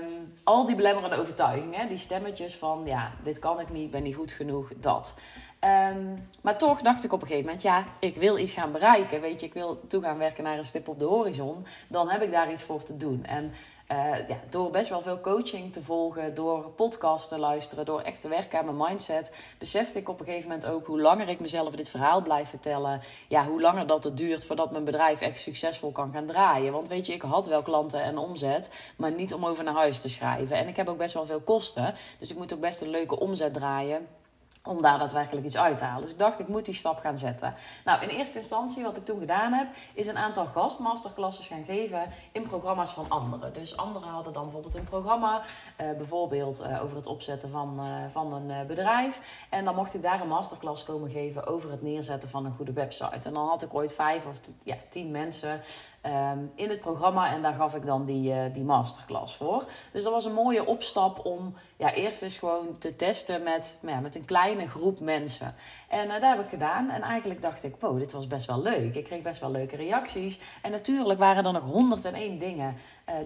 Um, 0.00 0.32
al 0.44 0.66
die 0.66 0.76
belemmerende 0.76 1.16
overtuigingen, 1.16 1.88
die 1.88 1.98
stemmetjes 1.98 2.54
van 2.54 2.82
ja, 2.84 3.12
dit 3.22 3.38
kan 3.38 3.60
ik 3.60 3.70
niet, 3.70 3.90
ben 3.90 4.02
niet 4.02 4.14
goed 4.14 4.32
genoeg, 4.32 4.72
dat. 4.76 5.14
Um, 5.64 6.28
maar 6.40 6.58
toch 6.58 6.80
dacht 6.80 7.04
ik 7.04 7.12
op 7.12 7.20
een 7.20 7.26
gegeven 7.26 7.46
moment, 7.46 7.62
ja, 7.62 7.84
ik 7.98 8.14
wil 8.14 8.38
iets 8.38 8.52
gaan 8.52 8.72
bereiken. 8.72 9.20
Weet 9.20 9.40
je, 9.40 9.46
ik 9.46 9.54
wil 9.54 9.80
toe 9.86 10.02
gaan 10.02 10.18
werken 10.18 10.44
naar 10.44 10.58
een 10.58 10.64
stip 10.64 10.88
op 10.88 10.98
de 10.98 11.04
horizon. 11.04 11.66
Dan 11.88 12.08
heb 12.08 12.22
ik 12.22 12.30
daar 12.30 12.52
iets 12.52 12.62
voor 12.62 12.82
te 12.82 12.96
doen. 12.96 13.24
En 13.24 13.52
uh, 13.92 14.28
ja, 14.28 14.36
door 14.48 14.70
best 14.70 14.88
wel 14.88 15.02
veel 15.02 15.20
coaching 15.20 15.72
te 15.72 15.82
volgen, 15.82 16.34
door 16.34 16.70
podcasts 16.70 17.28
te 17.28 17.38
luisteren, 17.38 17.84
door 17.84 18.00
echt 18.00 18.20
te 18.20 18.28
werken 18.28 18.58
aan 18.58 18.64
mijn 18.64 18.90
mindset, 18.90 19.36
besefte 19.58 19.98
ik 19.98 20.08
op 20.08 20.20
een 20.20 20.26
gegeven 20.26 20.48
moment 20.48 20.68
ook 20.68 20.86
hoe 20.86 21.00
langer 21.00 21.28
ik 21.28 21.40
mezelf 21.40 21.74
dit 21.74 21.90
verhaal 21.90 22.22
blijf 22.22 22.48
vertellen, 22.48 23.00
ja, 23.28 23.46
hoe 23.46 23.60
langer 23.60 23.86
dat 23.86 24.04
het 24.04 24.16
duurt 24.16 24.46
voordat 24.46 24.70
mijn 24.70 24.84
bedrijf 24.84 25.20
echt 25.20 25.38
succesvol 25.38 25.92
kan 25.92 26.12
gaan 26.12 26.26
draaien. 26.26 26.72
Want 26.72 26.88
weet 26.88 27.06
je, 27.06 27.12
ik 27.12 27.22
had 27.22 27.46
wel 27.46 27.62
klanten 27.62 28.02
en 28.02 28.18
omzet, 28.18 28.92
maar 28.96 29.12
niet 29.12 29.34
om 29.34 29.46
over 29.46 29.64
naar 29.64 29.74
huis 29.74 30.00
te 30.00 30.08
schrijven. 30.08 30.56
En 30.56 30.68
ik 30.68 30.76
heb 30.76 30.88
ook 30.88 30.98
best 30.98 31.14
wel 31.14 31.26
veel 31.26 31.40
kosten, 31.40 31.94
dus 32.18 32.30
ik 32.30 32.36
moet 32.36 32.54
ook 32.54 32.60
best 32.60 32.80
een 32.80 32.90
leuke 32.90 33.20
omzet 33.20 33.54
draaien 33.54 34.06
om 34.64 34.82
daar 34.82 34.98
daadwerkelijk 34.98 35.46
iets 35.46 35.56
uit 35.56 35.78
te 35.78 35.84
halen. 35.84 36.02
Dus 36.02 36.12
ik 36.12 36.18
dacht, 36.18 36.38
ik 36.38 36.48
moet 36.48 36.64
die 36.64 36.74
stap 36.74 36.98
gaan 36.98 37.18
zetten. 37.18 37.54
Nou, 37.84 38.02
in 38.02 38.08
eerste 38.08 38.38
instantie, 38.38 38.82
wat 38.82 38.96
ik 38.96 39.04
toen 39.04 39.18
gedaan 39.18 39.52
heb, 39.52 39.66
is 39.94 40.06
een 40.06 40.18
aantal 40.18 40.44
gastmasterclasses 40.44 41.46
gaan 41.46 41.64
geven 41.64 42.02
in 42.32 42.42
programma's 42.42 42.90
van 42.90 43.08
anderen. 43.08 43.54
Dus 43.54 43.76
anderen 43.76 44.08
hadden 44.08 44.32
dan 44.32 44.42
bijvoorbeeld 44.42 44.74
een 44.74 44.84
programma, 44.84 45.40
uh, 45.80 45.96
bijvoorbeeld 45.96 46.60
uh, 46.60 46.82
over 46.82 46.96
het 46.96 47.06
opzetten 47.06 47.50
van, 47.50 47.80
uh, 47.80 47.86
van 48.12 48.32
een 48.32 48.66
bedrijf. 48.66 49.46
En 49.50 49.64
dan 49.64 49.74
mocht 49.74 49.94
ik 49.94 50.02
daar 50.02 50.20
een 50.20 50.28
masterclass 50.28 50.84
komen 50.84 51.10
geven 51.10 51.46
over 51.46 51.70
het 51.70 51.82
neerzetten 51.82 52.28
van 52.28 52.44
een 52.44 52.54
goede 52.56 52.72
website. 52.72 53.28
En 53.28 53.34
dan 53.34 53.48
had 53.48 53.62
ik 53.62 53.74
ooit 53.74 53.94
vijf 53.94 54.26
of 54.26 54.40
ja, 54.62 54.76
tien 54.90 55.10
mensen 55.10 55.60
um, 56.06 56.52
in 56.54 56.68
het 56.68 56.80
programma. 56.80 57.32
En 57.32 57.42
daar 57.42 57.54
gaf 57.54 57.74
ik 57.74 57.86
dan 57.86 58.04
die, 58.04 58.34
uh, 58.34 58.42
die 58.52 58.64
masterclass 58.64 59.36
voor. 59.36 59.64
Dus 59.92 60.02
dat 60.02 60.12
was 60.12 60.24
een 60.24 60.32
mooie 60.32 60.66
opstap 60.66 61.26
om 61.26 61.54
ja, 61.76 61.92
eerst 61.92 62.22
eens 62.22 62.38
gewoon 62.38 62.78
te 62.78 62.96
testen 62.96 63.42
met, 63.42 63.78
ja, 63.86 64.00
met 64.00 64.14
een 64.14 64.24
kleine 64.24 64.66
groep 64.66 65.00
mensen. 65.00 65.54
En 65.88 66.06
uh, 66.06 66.12
dat 66.12 66.22
heb 66.22 66.40
ik 66.40 66.48
gedaan. 66.48 66.90
En 66.90 67.02
eigenlijk 67.02 67.42
dacht 67.42 67.64
ik, 67.64 67.74
wow, 67.78 67.98
dit 67.98 68.12
was 68.12 68.26
best 68.26 68.46
wel 68.46 68.62
leuk. 68.62 68.94
Ik 68.94 69.04
kreeg 69.04 69.22
best 69.22 69.40
wel 69.40 69.50
leuke 69.50 69.76
reacties. 69.76 70.40
En 70.62 70.70
natuurlijk 70.70 71.18
waren 71.18 71.44
er 71.44 71.52
nog 71.52 71.64
101 71.64 72.38
dingen 72.38 72.76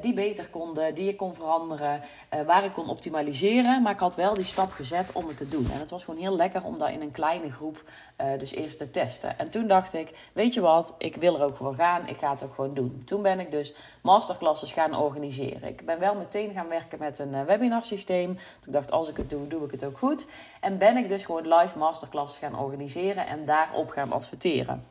die 0.01 0.13
beter 0.13 0.49
konden, 0.49 0.95
die 0.95 1.09
ik 1.09 1.17
kon 1.17 1.35
veranderen, 1.35 2.03
uh, 2.35 2.41
waar 2.41 2.65
ik 2.65 2.73
kon 2.73 2.89
optimaliseren. 2.89 3.83
Maar 3.83 3.93
ik 3.93 3.99
had 3.99 4.15
wel 4.15 4.35
die 4.35 4.45
stap 4.45 4.71
gezet 4.71 5.13
om 5.13 5.29
het 5.29 5.37
te 5.37 5.49
doen. 5.49 5.71
En 5.73 5.79
het 5.79 5.91
was 5.91 6.05
gewoon 6.05 6.21
heel 6.21 6.37
lekker 6.37 6.65
om 6.65 6.79
dat 6.79 6.91
in 6.91 7.01
een 7.01 7.11
kleine 7.11 7.53
groep 7.53 7.83
uh, 8.21 8.39
dus 8.39 8.55
eerst 8.55 8.79
te 8.79 8.91
testen. 8.91 9.39
En 9.39 9.51
toen 9.51 9.67
dacht 9.67 9.95
ik, 9.95 10.31
weet 10.33 10.55
je 10.55 10.61
wat, 10.61 10.95
ik 10.99 11.15
wil 11.17 11.35
er 11.35 11.45
ook 11.45 11.57
voor 11.57 11.75
gaan. 11.75 12.07
Ik 12.07 12.17
ga 12.17 12.31
het 12.31 12.45
ook 12.45 12.55
gewoon 12.55 12.75
doen. 12.75 13.03
Toen 13.05 13.23
ben 13.23 13.41
ik 13.41 13.51
dus 13.51 13.75
masterclasses 14.03 14.73
gaan 14.73 14.97
organiseren. 14.97 15.69
Ik 15.69 15.87
ben 15.87 15.99
wel 15.99 16.15
meteen 16.15 16.53
gaan 16.53 16.69
werken 16.69 16.99
met 16.99 17.19
een 17.19 17.45
webinarsysteem. 17.45 18.39
Toen 18.61 18.73
dacht 18.73 18.91
als 18.91 19.09
ik 19.09 19.17
het 19.17 19.31
doe, 19.31 19.49
doe 19.49 19.65
ik 19.65 19.71
het 19.71 19.85
ook 19.85 19.99
goed. 19.99 20.29
En 20.61 20.79
ben 20.79 20.97
ik 20.97 21.09
dus 21.09 21.25
gewoon 21.25 21.55
live 21.55 21.79
masterclasses 21.79 22.39
gaan 22.39 22.59
organiseren 22.59 23.27
en 23.27 23.45
daarop 23.45 23.89
gaan 23.91 24.13
adverteren. 24.13 24.87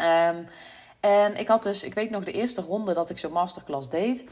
Um, 0.00 0.48
en 1.06 1.36
ik 1.36 1.48
had 1.48 1.62
dus, 1.62 1.82
ik 1.82 1.94
weet 1.94 2.10
nog 2.10 2.24
de 2.24 2.32
eerste 2.32 2.60
ronde 2.60 2.94
dat 2.94 3.10
ik 3.10 3.18
zo'n 3.18 3.32
masterclass 3.32 3.88
deed, 3.88 4.24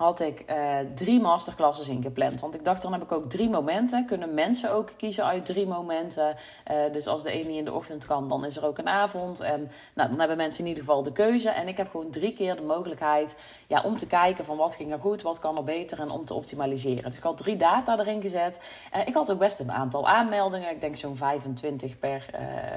had 0.00 0.20
ik 0.20 0.44
uh, 0.50 0.76
drie 0.94 1.20
masterclasses 1.20 1.88
ingepland. 1.88 2.40
Want 2.40 2.54
ik 2.54 2.64
dacht, 2.64 2.82
dan 2.82 2.92
heb 2.92 3.02
ik 3.02 3.12
ook 3.12 3.30
drie 3.30 3.50
momenten. 3.50 4.06
Kunnen 4.06 4.34
mensen 4.34 4.72
ook 4.72 4.90
kiezen 4.96 5.24
uit 5.24 5.46
drie 5.46 5.66
momenten. 5.66 6.36
Uh, 6.70 6.92
dus 6.92 7.06
als 7.06 7.22
de 7.22 7.30
ene 7.30 7.48
niet 7.48 7.58
in 7.58 7.64
de 7.64 7.72
ochtend 7.72 8.06
kan, 8.06 8.28
dan 8.28 8.44
is 8.44 8.56
er 8.56 8.64
ook 8.64 8.78
een 8.78 8.88
avond. 8.88 9.40
En 9.40 9.70
nou, 9.94 10.08
dan 10.08 10.18
hebben 10.18 10.36
mensen 10.36 10.60
in 10.60 10.68
ieder 10.68 10.84
geval 10.84 11.02
de 11.02 11.12
keuze. 11.12 11.50
En 11.50 11.68
ik 11.68 11.76
heb 11.76 11.90
gewoon 11.90 12.10
drie 12.10 12.32
keer 12.32 12.56
de 12.56 12.62
mogelijkheid 12.62 13.36
ja, 13.66 13.82
om 13.82 13.96
te 13.96 14.06
kijken 14.06 14.44
van 14.44 14.56
wat 14.56 14.74
ging 14.74 14.92
er 14.92 14.98
goed, 14.98 15.22
wat 15.22 15.38
kan 15.38 15.56
er 15.56 15.64
beter 15.64 16.00
en 16.00 16.10
om 16.10 16.24
te 16.24 16.34
optimaliseren. 16.34 17.04
Dus 17.04 17.16
ik 17.16 17.22
had 17.22 17.36
drie 17.36 17.56
data 17.56 17.98
erin 17.98 18.22
gezet. 18.22 18.60
Uh, 18.96 19.06
ik 19.06 19.14
had 19.14 19.32
ook 19.32 19.38
best 19.38 19.60
een 19.60 19.72
aantal 19.72 20.08
aanmeldingen. 20.08 20.70
Ik 20.70 20.80
denk 20.80 20.96
zo'n 20.96 21.16
25 21.16 21.98
per 21.98 22.26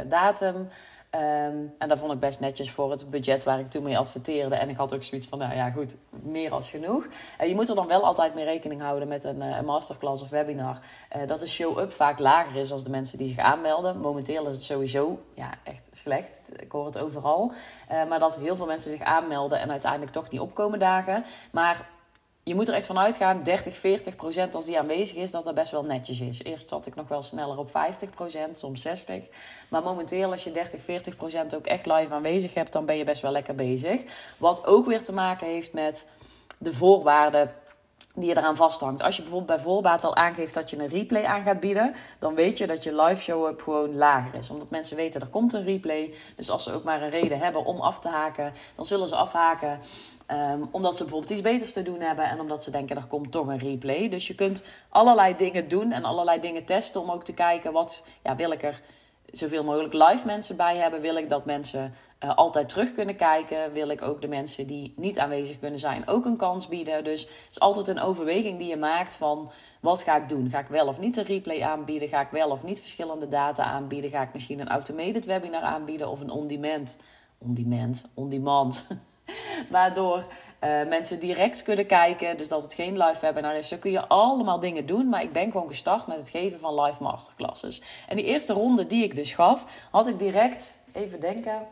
datum. 0.07 0.69
Ehm, 1.13 1.57
en 1.77 1.87
dat 1.87 1.99
vond 1.99 2.13
ik 2.13 2.19
best 2.19 2.39
netjes 2.39 2.71
voor 2.71 2.91
het 2.91 3.09
budget 3.09 3.43
waar 3.43 3.59
ik 3.59 3.67
toen 3.67 3.83
mee 3.83 3.97
adverteerde. 3.97 4.55
En 4.55 4.69
ik 4.69 4.77
had 4.77 4.93
ook 4.93 5.03
zoiets 5.03 5.27
van, 5.27 5.39
nou 5.39 5.55
ja, 5.55 5.69
goed, 5.69 5.95
meer 6.09 6.51
als 6.51 6.69
genoeg. 6.69 7.07
Uh, 7.41 7.47
je 7.47 7.55
moet 7.55 7.69
er 7.69 7.75
dan 7.75 7.87
wel 7.87 8.05
altijd 8.05 8.35
mee 8.35 8.43
rekening 8.43 8.81
houden 8.81 9.07
met 9.07 9.23
een, 9.23 9.41
uh, 9.41 9.59
masterclass 9.61 10.21
of 10.21 10.29
webinar. 10.29 10.79
Uh, 11.15 11.27
dat 11.27 11.39
de 11.39 11.47
show-up 11.47 11.91
vaak 11.91 12.19
lager 12.19 12.55
is 12.55 12.71
als 12.71 12.83
de 12.83 12.89
mensen 12.89 13.17
die 13.17 13.27
zich 13.27 13.37
aanmelden. 13.37 13.99
Momenteel 13.99 14.47
is 14.47 14.53
het 14.53 14.63
sowieso 14.63 15.19
ja, 15.33 15.49
echt 15.63 15.89
slecht. 15.91 16.43
Ik 16.55 16.71
hoor 16.71 16.85
het 16.85 16.97
overal. 16.97 17.51
maar 18.09 18.19
dat 18.19 18.37
heel 18.37 18.55
veel 18.55 18.65
mensen 18.65 18.91
zich 18.91 19.01
aanmelden 19.01 19.59
en 19.59 19.71
uiteindelijk 19.71 20.11
toch 20.11 20.29
niet 20.29 20.41
opkomen 20.41 20.79
dagen. 20.79 21.25
Maar 21.51 21.89
je 22.43 22.55
moet 22.55 22.67
er 22.67 22.73
echt 22.73 22.85
van 22.85 22.97
uitgaan, 22.97 23.43
30, 23.43 23.77
40 23.77 24.15
procent 24.15 24.55
als 24.55 24.65
die 24.65 24.79
aanwezig 24.79 25.17
is, 25.17 25.31
dat 25.31 25.43
dat 25.43 25.53
best 25.53 25.71
wel 25.71 25.83
netjes 25.83 26.19
is. 26.19 26.43
Eerst 26.43 26.69
zat 26.69 26.85
ik 26.85 26.95
nog 26.95 27.07
wel 27.07 27.21
sneller 27.21 27.57
op 27.57 27.71
50 27.71 28.09
procent, 28.09 28.57
soms 28.57 28.81
60. 28.81 29.23
Maar 29.69 29.83
momenteel, 29.83 30.31
als 30.31 30.43
je 30.43 30.51
30, 30.51 30.81
40 30.81 31.15
procent 31.15 31.55
ook 31.55 31.65
echt 31.65 31.85
live 31.85 32.13
aanwezig 32.13 32.53
hebt, 32.53 32.73
dan 32.73 32.85
ben 32.85 32.97
je 32.97 33.03
best 33.03 33.21
wel 33.21 33.31
lekker 33.31 33.55
bezig. 33.55 34.03
Wat 34.37 34.65
ook 34.65 34.85
weer 34.85 35.03
te 35.03 35.13
maken 35.13 35.47
heeft 35.47 35.73
met 35.73 36.07
de 36.57 36.73
voorwaarden 36.73 37.51
die 38.15 38.29
je 38.29 38.37
eraan 38.37 38.55
vasthangt. 38.55 39.01
Als 39.01 39.15
je 39.15 39.21
bijvoorbeeld 39.21 39.57
bij 39.57 39.65
voorbaat 39.65 40.03
al 40.03 40.15
aangeeft 40.15 40.53
dat 40.53 40.69
je 40.69 40.77
een 40.77 40.87
replay 40.87 41.23
aan 41.23 41.43
gaat 41.43 41.59
bieden, 41.59 41.95
dan 42.19 42.35
weet 42.35 42.57
je 42.57 42.67
dat 42.67 42.83
je 42.83 43.01
live 43.01 43.21
show-up 43.21 43.61
gewoon 43.61 43.95
lager 43.95 44.39
is. 44.39 44.49
Omdat 44.49 44.69
mensen 44.69 44.95
weten 44.95 45.21
er 45.21 45.27
komt 45.27 45.53
een 45.53 45.63
replay. 45.63 46.13
Dus 46.35 46.49
als 46.49 46.63
ze 46.63 46.73
ook 46.73 46.83
maar 46.83 47.01
een 47.01 47.09
reden 47.09 47.39
hebben 47.39 47.65
om 47.65 47.79
af 47.79 47.99
te 47.99 48.07
haken, 48.07 48.53
dan 48.75 48.85
zullen 48.85 49.07
ze 49.07 49.15
afhaken. 49.15 49.79
Um, 50.31 50.67
omdat 50.71 50.97
ze 50.97 51.03
bijvoorbeeld 51.03 51.31
iets 51.31 51.41
beters 51.41 51.73
te 51.73 51.83
doen 51.83 51.99
hebben 51.99 52.25
en 52.25 52.39
omdat 52.39 52.63
ze 52.63 52.71
denken 52.71 52.95
er 52.95 53.05
komt 53.05 53.31
toch 53.31 53.47
een 53.47 53.57
replay. 53.57 54.09
Dus 54.09 54.27
je 54.27 54.35
kunt 54.35 54.63
allerlei 54.89 55.35
dingen 55.35 55.67
doen 55.67 55.91
en 55.91 56.03
allerlei 56.03 56.39
dingen 56.39 56.65
testen 56.65 57.01
om 57.01 57.11
ook 57.11 57.23
te 57.23 57.33
kijken 57.33 57.73
wat 57.73 58.03
ja, 58.23 58.35
wil 58.35 58.51
ik 58.51 58.63
er 58.63 58.81
zoveel 59.31 59.63
mogelijk 59.63 59.93
live 59.93 60.25
mensen 60.25 60.55
bij 60.55 60.77
hebben. 60.77 61.01
Wil 61.01 61.15
ik 61.15 61.29
dat 61.29 61.45
mensen 61.45 61.93
uh, 62.23 62.35
altijd 62.35 62.69
terug 62.69 62.93
kunnen 62.93 63.15
kijken? 63.15 63.73
Wil 63.73 63.89
ik 63.89 64.01
ook 64.01 64.21
de 64.21 64.27
mensen 64.27 64.67
die 64.67 64.93
niet 64.95 65.19
aanwezig 65.19 65.59
kunnen 65.59 65.79
zijn 65.79 66.07
ook 66.07 66.25
een 66.25 66.37
kans 66.37 66.67
bieden? 66.67 67.03
Dus 67.03 67.21
het 67.21 67.47
is 67.51 67.59
altijd 67.59 67.87
een 67.87 67.99
overweging 67.99 68.57
die 68.57 68.67
je 68.67 68.77
maakt 68.77 69.15
van 69.15 69.51
wat 69.79 70.01
ga 70.01 70.15
ik 70.15 70.29
doen? 70.29 70.49
Ga 70.49 70.59
ik 70.59 70.67
wel 70.67 70.87
of 70.87 70.99
niet 70.99 71.17
een 71.17 71.23
replay 71.23 71.61
aanbieden? 71.61 72.07
Ga 72.07 72.21
ik 72.21 72.31
wel 72.31 72.49
of 72.49 72.63
niet 72.63 72.79
verschillende 72.79 73.27
data 73.27 73.63
aanbieden? 73.63 74.09
Ga 74.09 74.21
ik 74.21 74.33
misschien 74.33 74.59
een 74.59 74.69
automated 74.69 75.25
webinar 75.25 75.61
aanbieden 75.61 76.09
of 76.09 76.19
een 76.19 76.31
on-demand? 76.31 76.97
On-demand, 77.37 78.05
on-demand. 78.13 78.85
Waardoor 79.69 80.17
uh, 80.17 80.87
mensen 80.87 81.19
direct 81.19 81.63
kunnen 81.63 81.85
kijken. 81.85 82.37
Dus 82.37 82.47
dat 82.47 82.63
het 82.63 82.73
geen 82.73 82.97
live 82.97 83.21
webinar 83.21 83.55
is. 83.55 83.67
Zo 83.67 83.77
kun 83.77 83.91
je 83.91 84.07
allemaal 84.07 84.59
dingen 84.59 84.85
doen. 84.85 85.09
Maar 85.09 85.23
ik 85.23 85.31
ben 85.31 85.51
gewoon 85.51 85.67
gestart 85.67 86.07
met 86.07 86.17
het 86.17 86.29
geven 86.29 86.59
van 86.59 86.81
live 86.81 87.03
masterclasses. 87.03 87.81
En 88.07 88.15
die 88.15 88.25
eerste 88.25 88.53
ronde 88.53 88.87
die 88.87 89.03
ik 89.03 89.15
dus 89.15 89.33
gaf, 89.33 89.87
had 89.91 90.07
ik 90.07 90.19
direct, 90.19 90.79
even 90.91 91.19
denken. 91.19 91.67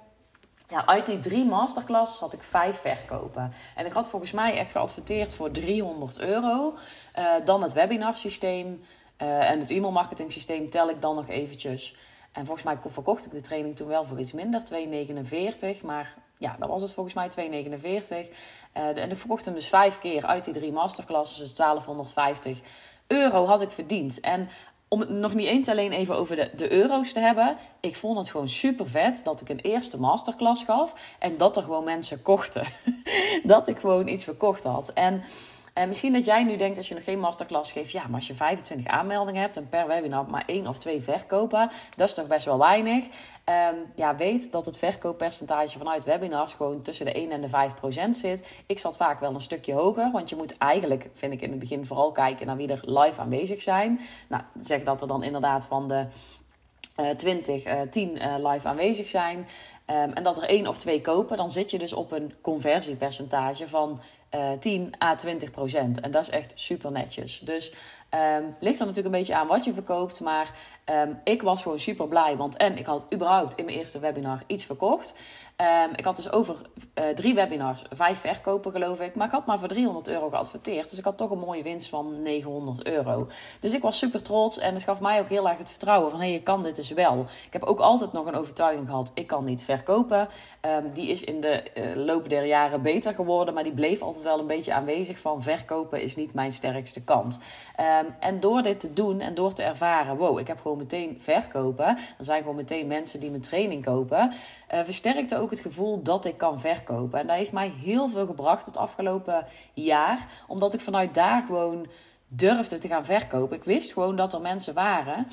Ja, 0.70 0.86
uit 0.86 1.06
die 1.06 1.20
drie 1.20 1.46
masterclasses 1.46 2.20
had 2.20 2.34
ik 2.34 2.44
vijf 2.44 2.78
verkopen. 2.78 3.54
En 3.76 3.86
ik 3.86 3.92
had 3.92 4.10
volgens 4.10 4.32
mij 4.32 4.58
echt 4.58 4.72
geadverteerd 4.72 5.34
voor 5.34 5.52
300 5.52 6.20
euro. 6.20 6.76
Uh, 7.20 7.46
dan 7.46 7.64
het 7.64 7.74
webinarsysteem 7.74 8.82
uh, 9.22 9.50
en 9.50 9.60
het 9.60 9.70
e-mailmarketing 9.70 10.32
systeem 10.32 10.70
tel 10.70 10.90
ik 10.90 11.02
dan 11.02 11.16
nog 11.16 11.28
eventjes. 11.28 11.96
En 12.32 12.46
volgens 12.46 12.66
mij 12.66 12.78
verkocht 12.86 13.26
ik 13.26 13.32
de 13.32 13.40
training 13.40 13.76
toen 13.76 13.88
wel 13.88 14.06
voor 14.06 14.20
iets 14.20 14.32
minder, 14.32 14.62
2,49. 15.76 15.82
Maar 15.84 16.16
ja, 16.42 16.56
dat 16.60 16.70
was 16.70 16.82
het 16.82 16.94
volgens 16.94 17.16
mij 17.16 17.30
2,49. 17.30 18.30
Uh, 18.78 18.98
en 18.98 19.10
ik 19.10 19.18
verkocht 19.18 19.46
hem 19.46 19.54
dus 19.54 19.68
vijf 19.68 20.00
keer 20.00 20.26
uit 20.26 20.44
die 20.44 20.54
drie 20.54 20.72
masterclasses, 20.72 21.38
dus 21.38 21.56
1250 21.56 22.60
euro 23.08 23.46
had 23.46 23.62
ik 23.62 23.72
verdiend. 23.72 24.20
En 24.20 24.50
om 24.88 25.00
het 25.00 25.10
nog 25.10 25.34
niet 25.34 25.48
eens 25.48 25.70
alleen 25.70 25.92
even 25.92 26.16
over 26.16 26.36
de, 26.36 26.52
de 26.56 26.72
euro's 26.72 27.14
te 27.14 27.20
hebben. 27.20 27.58
Ik 27.80 27.96
vond 27.96 28.18
het 28.18 28.30
gewoon 28.30 28.50
super 28.50 28.90
vet 28.90 29.22
dat 29.24 29.42
ik 29.42 29.50
een 29.50 29.60
eerste 29.60 30.00
masterclass 30.00 30.64
gaf. 30.64 31.16
En 31.20 31.38
dat 31.38 31.58
er 31.58 31.64
gewoon 31.64 31.84
mensen 31.84 32.22
kochten. 32.22 32.66
dat 33.44 33.68
ik 33.68 33.80
gewoon 33.80 34.08
iets 34.08 34.24
verkocht 34.24 34.64
had. 34.64 34.94
En 34.94 35.24
en 35.74 35.88
misschien 35.88 36.14
dat 36.14 36.26
jij 36.26 36.44
nu 36.44 36.58
denkt 36.58 36.78
als 36.78 36.88
je 36.88 36.94
nog 36.94 37.04
geen 37.04 37.20
masterclass 37.20 37.72
geeft, 37.72 37.92
ja, 37.92 38.04
maar 38.06 38.16
als 38.16 38.28
je 38.28 38.34
25 38.34 38.88
aanmeldingen 38.88 39.42
hebt 39.42 39.58
en 39.58 39.70
per 39.70 39.88
webinar 39.88 40.30
maar 40.30 40.44
één 40.46 40.68
of 40.68 40.78
twee 40.78 41.02
verkopen, 41.02 41.72
dat 41.96 42.10
is 42.10 42.16
toch 42.16 42.28
best 42.28 42.46
wel 42.46 42.58
weinig. 42.58 43.06
Um, 43.06 43.92
ja, 43.96 44.16
weet 44.16 44.52
dat 44.52 44.66
het 44.66 44.78
verkooppercentage 44.78 45.78
vanuit 45.78 46.04
webinars 46.04 46.54
gewoon 46.54 46.82
tussen 46.82 47.06
de 47.06 47.12
1 47.12 47.32
en 47.32 47.42
de 47.42 47.50
5 47.50 47.74
procent 47.74 48.18
zit. 48.18 48.48
Ik 48.66 48.80
zat 48.80 48.98
vaak 48.98 49.20
wel 49.20 49.34
een 49.34 49.42
stukje 49.42 49.74
hoger, 49.74 50.12
want 50.12 50.30
je 50.30 50.36
moet 50.36 50.58
eigenlijk, 50.58 51.10
vind 51.14 51.34
ik 51.34 51.42
in 51.42 51.50
het 51.50 51.60
begin, 51.60 51.86
vooral 51.86 52.12
kijken 52.12 52.48
naar 52.48 52.58
wie 52.58 52.68
er 52.68 52.82
live 52.84 53.22
aanwezig 53.22 53.62
zijn. 53.62 54.00
Nou, 54.30 54.44
zeg 54.62 54.84
dat 54.84 55.02
er 55.02 55.08
dan 55.08 55.24
inderdaad 55.24 55.66
van 55.66 55.88
de 55.88 56.06
uh, 57.00 57.10
20, 57.10 57.66
uh, 57.66 57.82
10 57.90 58.16
uh, 58.16 58.36
live 58.38 58.68
aanwezig 58.68 59.08
zijn. 59.10 59.38
Um, 59.38 60.14
en 60.14 60.24
dat 60.24 60.38
er 60.38 60.44
één 60.44 60.68
of 60.68 60.78
twee 60.78 61.02
kopen, 61.02 61.38
dan 61.38 61.50
zit 61.50 61.72
je 61.72 61.80
dus 61.80 61.94
op 61.94 62.12
een 62.12 62.34
conversiepercentage 62.42 63.68
van 63.68 64.00
10 64.60 64.90
à 64.98 65.16
20 65.16 65.52
procent. 65.52 66.00
En 66.00 66.12
dat 66.12 66.22
is 66.22 66.30
echt 66.30 66.52
super 66.56 66.92
netjes. 66.92 67.40
Dus 67.40 67.74
um, 68.16 68.56
ligt 68.60 68.80
er 68.80 68.86
natuurlijk 68.86 69.14
een 69.14 69.20
beetje 69.20 69.36
aan 69.36 69.48
wat 69.48 69.64
je 69.64 69.74
verkoopt. 69.74 70.20
Maar 70.20 70.52
um, 70.86 71.20
ik 71.24 71.42
was 71.42 71.62
gewoon 71.62 71.80
super 71.80 72.08
blij. 72.08 72.38
Want 72.38 72.58
en 72.58 72.78
ik 72.78 72.86
had 72.86 73.06
überhaupt 73.14 73.56
in 73.56 73.66
mijn 73.66 73.78
eerste 73.78 74.00
webinar 74.00 74.44
iets 74.48 74.66
verkocht. 74.66 75.16
Um, 75.62 75.92
ik 75.96 76.06
had 76.06 76.16
dus 76.16 76.32
over 76.32 76.56
uh, 76.96 77.10
drie 77.10 77.34
webinars, 77.34 77.82
vijf 77.90 78.20
verkopen 78.20 78.72
geloof 78.72 79.02
ik. 79.02 79.16
Maar 79.16 79.28
ik 79.28 79.34
had 79.34 79.46
maar 79.46 79.60
voor 79.60 79.68
300 79.68 80.08
euro 80.08 80.30
geadverteerd. 80.30 80.90
Dus 80.90 81.00
ik 81.00 81.04
had 81.04 81.18
toch 81.18 81.30
een 81.30 81.40
mooie 81.40 81.64
winst 81.64 81.90
van 81.90 82.22
900 82.22 82.86
euro. 82.86 83.28
Dus 83.60 83.74
ik 83.74 83.82
was 83.82 83.98
super 83.98 84.22
trots. 84.22 84.58
En 84.58 84.74
het 84.74 84.84
gaf 84.84 85.02
mij 85.02 85.20
ook 85.20 85.30
heel 85.30 85.50
erg 85.50 85.58
het 85.58 85.70
vertrouwen 85.70 86.10
van... 86.10 86.20
hé, 86.20 86.26
hey, 86.26 86.34
je 86.34 86.44
kan 86.44 86.64
dit 86.64 86.76
dus 86.76 86.92
wel. 86.92 87.26
Ik 87.46 87.54
heb 87.54 87.64
ook 87.64 87.80
altijd 87.80 88.12
nog 88.12 88.26
een 88.26 88.36
overtuiging 88.36 88.88
gehad... 88.88 89.12
ik 89.14 89.28
kan 89.28 89.46
niet 89.46 89.64
verkopen. 89.64 90.28
Die 90.94 91.08
is 91.08 91.24
in 91.24 91.42
de 91.42 91.64
uh, 91.74 92.06
loop 92.06 92.30
der 92.30 92.46
jaren 92.46 92.82
beter 92.82 93.14
geworden. 93.14 93.54
Maar 93.54 93.64
die 93.64 93.74
bleef 93.74 94.02
altijd 94.02 94.24
wel 94.24 94.40
een 94.40 94.48
beetje 94.48 94.74
aanwezig 94.74 95.20
van... 95.20 95.44
verkopen 95.44 96.02
is 96.02 96.16
niet 96.16 96.34
mijn 96.34 96.52
sterkste 96.52 97.04
kant. 97.04 97.40
En 98.20 98.40
door 98.40 98.62
dit 98.62 98.80
te 98.80 98.94
doen 98.94 99.20
en 99.20 99.34
door 99.34 99.54
te 99.54 99.64
ervaren... 99.64 100.18
wow, 100.18 100.40
ik 100.40 100.48
heb 100.48 100.62
gewoon 100.62 100.78
meteen 100.78 101.20
verkopen. 101.20 101.86
Er 101.88 101.98
zijn 102.20 102.42
gewoon 102.42 102.56
meteen 102.56 102.88
mensen 102.88 103.20
die 103.20 103.30
mijn 103.30 103.42
training 103.42 103.86
kopen... 103.86 104.32
Uh, 104.74 104.80
versterkte 104.84 105.38
ook 105.38 105.50
het 105.50 105.60
gevoel 105.60 106.02
dat 106.02 106.26
ik 106.26 106.38
kan 106.38 106.60
verkopen. 106.60 107.20
En 107.20 107.28
dat 107.28 107.36
heeft 107.36 107.52
mij 107.52 107.72
heel 107.82 108.10
veel 108.10 108.26
gebracht 108.26 108.66
het 108.66 108.78
afgelopen 108.78 109.46
jaar. 109.74 110.28
Omdat 110.48 110.74
ik 110.74 110.80
vanuit 110.80 111.14
daar 111.14 111.42
gewoon 111.42 111.88
durfde 112.28 112.78
te 112.78 112.88
gaan 112.88 113.06
verkopen. 113.06 113.58
Ik 113.58 113.64
wist 113.64 113.94
gewoon 113.94 114.16
dat 114.16 114.34
er 114.34 114.42
mensen 114.42 114.74
waren. 114.74 115.28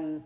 Um, 0.00 0.24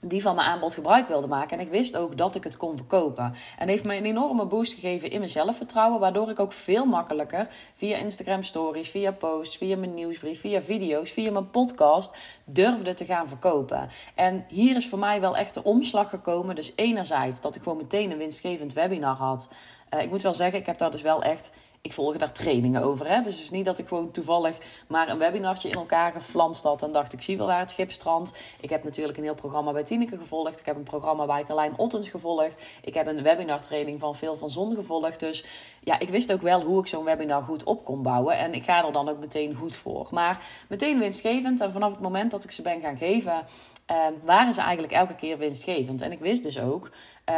die 0.00 0.22
van 0.22 0.34
mijn 0.34 0.48
aanbod 0.48 0.74
gebruik 0.74 1.08
wilde 1.08 1.26
maken. 1.26 1.58
En 1.58 1.64
ik 1.64 1.70
wist 1.70 1.96
ook 1.96 2.16
dat 2.16 2.34
ik 2.34 2.44
het 2.44 2.56
kon 2.56 2.76
verkopen. 2.76 3.34
En 3.58 3.68
heeft 3.68 3.84
me 3.84 3.96
een 3.96 4.04
enorme 4.04 4.46
boost 4.46 4.74
gegeven 4.74 5.10
in 5.10 5.18
mijn 5.18 5.30
zelfvertrouwen. 5.30 6.00
Waardoor 6.00 6.30
ik 6.30 6.38
ook 6.38 6.52
veel 6.52 6.84
makkelijker 6.84 7.48
via 7.74 7.96
Instagram 7.96 8.42
stories, 8.42 8.88
via 8.88 9.12
posts, 9.12 9.56
via 9.56 9.76
mijn 9.76 9.94
nieuwsbrief, 9.94 10.40
via 10.40 10.62
video's, 10.62 11.10
via 11.10 11.30
mijn 11.30 11.50
podcast 11.50 12.16
durfde 12.44 12.94
te 12.94 13.04
gaan 13.04 13.28
verkopen. 13.28 13.88
En 14.14 14.44
hier 14.48 14.76
is 14.76 14.88
voor 14.88 14.98
mij 14.98 15.20
wel 15.20 15.36
echt 15.36 15.54
de 15.54 15.64
omslag 15.64 16.10
gekomen. 16.10 16.54
Dus 16.54 16.72
enerzijds 16.76 17.40
dat 17.40 17.56
ik 17.56 17.62
gewoon 17.62 17.78
meteen 17.78 18.10
een 18.10 18.18
winstgevend 18.18 18.72
webinar 18.72 19.16
had. 19.16 19.48
Uh, 19.94 20.02
ik 20.02 20.10
moet 20.10 20.22
wel 20.22 20.34
zeggen, 20.34 20.58
ik 20.58 20.66
heb 20.66 20.78
daar 20.78 20.90
dus 20.90 21.02
wel 21.02 21.22
echt 21.22 21.52
ik 21.82 21.92
volg 21.92 22.16
daar 22.16 22.32
trainingen 22.32 22.82
over. 22.82 23.08
Hè? 23.08 23.22
Dus 23.22 23.32
het 23.32 23.42
is 23.42 23.50
niet 23.50 23.64
dat 23.64 23.78
ik 23.78 23.88
gewoon 23.88 24.10
toevallig 24.10 24.58
maar 24.88 25.08
een 25.08 25.18
webinartje 25.18 25.68
in 25.68 25.74
elkaar 25.74 26.12
geflanst 26.12 26.62
had 26.62 26.82
en 26.82 26.92
dacht 26.92 27.12
ik 27.12 27.22
zie 27.22 27.36
wel 27.36 27.46
waar 27.46 27.60
het 27.60 27.70
schip 27.70 27.92
strandt. 27.92 28.38
Ik 28.60 28.70
heb 28.70 28.84
natuurlijk 28.84 29.18
een 29.18 29.24
heel 29.24 29.34
programma 29.34 29.72
bij 29.72 29.84
Tineke 29.84 30.16
gevolgd. 30.16 30.60
Ik 30.60 30.66
heb 30.66 30.76
een 30.76 30.82
programma 30.82 31.26
bij 31.26 31.44
Carlijn 31.44 31.78
Ottens 31.78 32.08
gevolgd. 32.08 32.62
Ik 32.82 32.94
heb 32.94 33.06
een 33.06 33.22
webinar 33.22 33.62
training 33.62 34.00
van 34.00 34.16
Veel 34.16 34.36
van 34.36 34.50
Zon 34.50 34.74
gevolgd. 34.74 35.20
Dus 35.20 35.44
ja, 35.80 35.98
ik 35.98 36.08
wist 36.08 36.32
ook 36.32 36.42
wel 36.42 36.62
hoe 36.62 36.80
ik 36.80 36.86
zo'n 36.86 37.04
webinar 37.04 37.42
goed 37.42 37.64
op 37.64 37.84
kon 37.84 38.02
bouwen. 38.02 38.38
En 38.38 38.54
ik 38.54 38.62
ga 38.62 38.86
er 38.86 38.92
dan 38.92 39.08
ook 39.08 39.18
meteen 39.18 39.54
goed 39.54 39.76
voor. 39.76 40.08
Maar 40.10 40.42
meteen 40.68 40.98
winstgevend. 40.98 41.60
En 41.60 41.72
vanaf 41.72 41.90
het 41.90 42.00
moment 42.00 42.30
dat 42.30 42.44
ik 42.44 42.50
ze 42.50 42.62
ben 42.62 42.80
gaan 42.80 42.96
geven, 42.96 43.44
um, 43.90 44.20
waren 44.24 44.54
ze 44.54 44.60
eigenlijk 44.60 44.92
elke 44.92 45.14
keer 45.14 45.38
winstgevend. 45.38 46.02
En 46.02 46.12
ik 46.12 46.20
wist 46.20 46.42
dus 46.42 46.60
ook, 46.60 46.90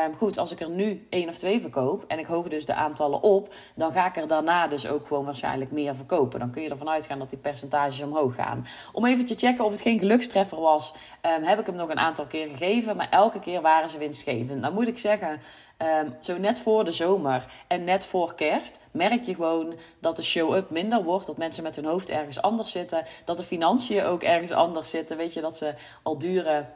um, 0.06 0.16
goed, 0.16 0.38
als 0.38 0.52
ik 0.52 0.60
er 0.60 0.70
nu 0.70 1.06
één 1.10 1.28
of 1.28 1.38
twee 1.38 1.60
verkoop 1.60 2.04
en 2.08 2.18
ik 2.18 2.26
hoog 2.26 2.48
dus 2.48 2.66
de 2.66 2.74
aantallen 2.74 3.22
op, 3.22 3.54
dan 3.74 3.92
ga 3.92 4.06
ik 4.06 4.16
er 4.16 4.26
daarna 4.26 4.66
dus 4.66 4.86
ook 4.86 5.06
gewoon 5.06 5.24
waarschijnlijk 5.24 5.70
meer 5.70 5.94
verkopen. 5.94 6.40
Dan 6.40 6.50
kun 6.50 6.62
je 6.62 6.68
ervan 6.68 6.88
uitgaan 6.88 7.18
dat 7.18 7.30
die 7.30 7.38
percentages 7.38 8.02
omhoog 8.02 8.34
gaan. 8.34 8.66
Om 8.92 9.06
even 9.06 9.24
te 9.24 9.34
checken 9.34 9.64
of 9.64 9.72
het 9.72 9.80
geen 9.80 9.98
gelukstreffer 9.98 10.60
was, 10.60 10.94
um, 11.38 11.42
heb 11.42 11.58
ik 11.58 11.66
hem 11.66 11.74
nog 11.74 11.88
een 11.88 11.98
aantal 11.98 12.26
keer 12.26 12.48
gegeven, 12.48 12.96
maar 12.96 13.08
elke 13.10 13.40
keer 13.40 13.60
waren 13.60 13.88
ze 13.88 13.98
winstgevend. 13.98 14.60
Nou 14.60 14.74
moet 14.74 14.88
ik 14.88 14.98
zeggen, 14.98 15.40
Um, 15.82 16.14
zo 16.20 16.38
net 16.38 16.60
voor 16.60 16.84
de 16.84 16.92
zomer 16.92 17.46
en 17.66 17.84
net 17.84 18.06
voor 18.06 18.34
kerst 18.34 18.80
merk 18.90 19.24
je 19.24 19.34
gewoon 19.34 19.74
dat 19.98 20.16
de 20.16 20.22
show-up 20.22 20.70
minder 20.70 21.04
wordt. 21.04 21.26
Dat 21.26 21.36
mensen 21.36 21.62
met 21.62 21.76
hun 21.76 21.84
hoofd 21.84 22.10
ergens 22.10 22.42
anders 22.42 22.70
zitten. 22.70 23.04
Dat 23.24 23.36
de 23.36 23.42
financiën 23.42 24.04
ook 24.04 24.22
ergens 24.22 24.52
anders 24.52 24.90
zitten. 24.90 25.16
Weet 25.16 25.32
je, 25.32 25.40
dat 25.40 25.56
ze 25.56 25.74
al 26.02 26.18
dure 26.18 26.66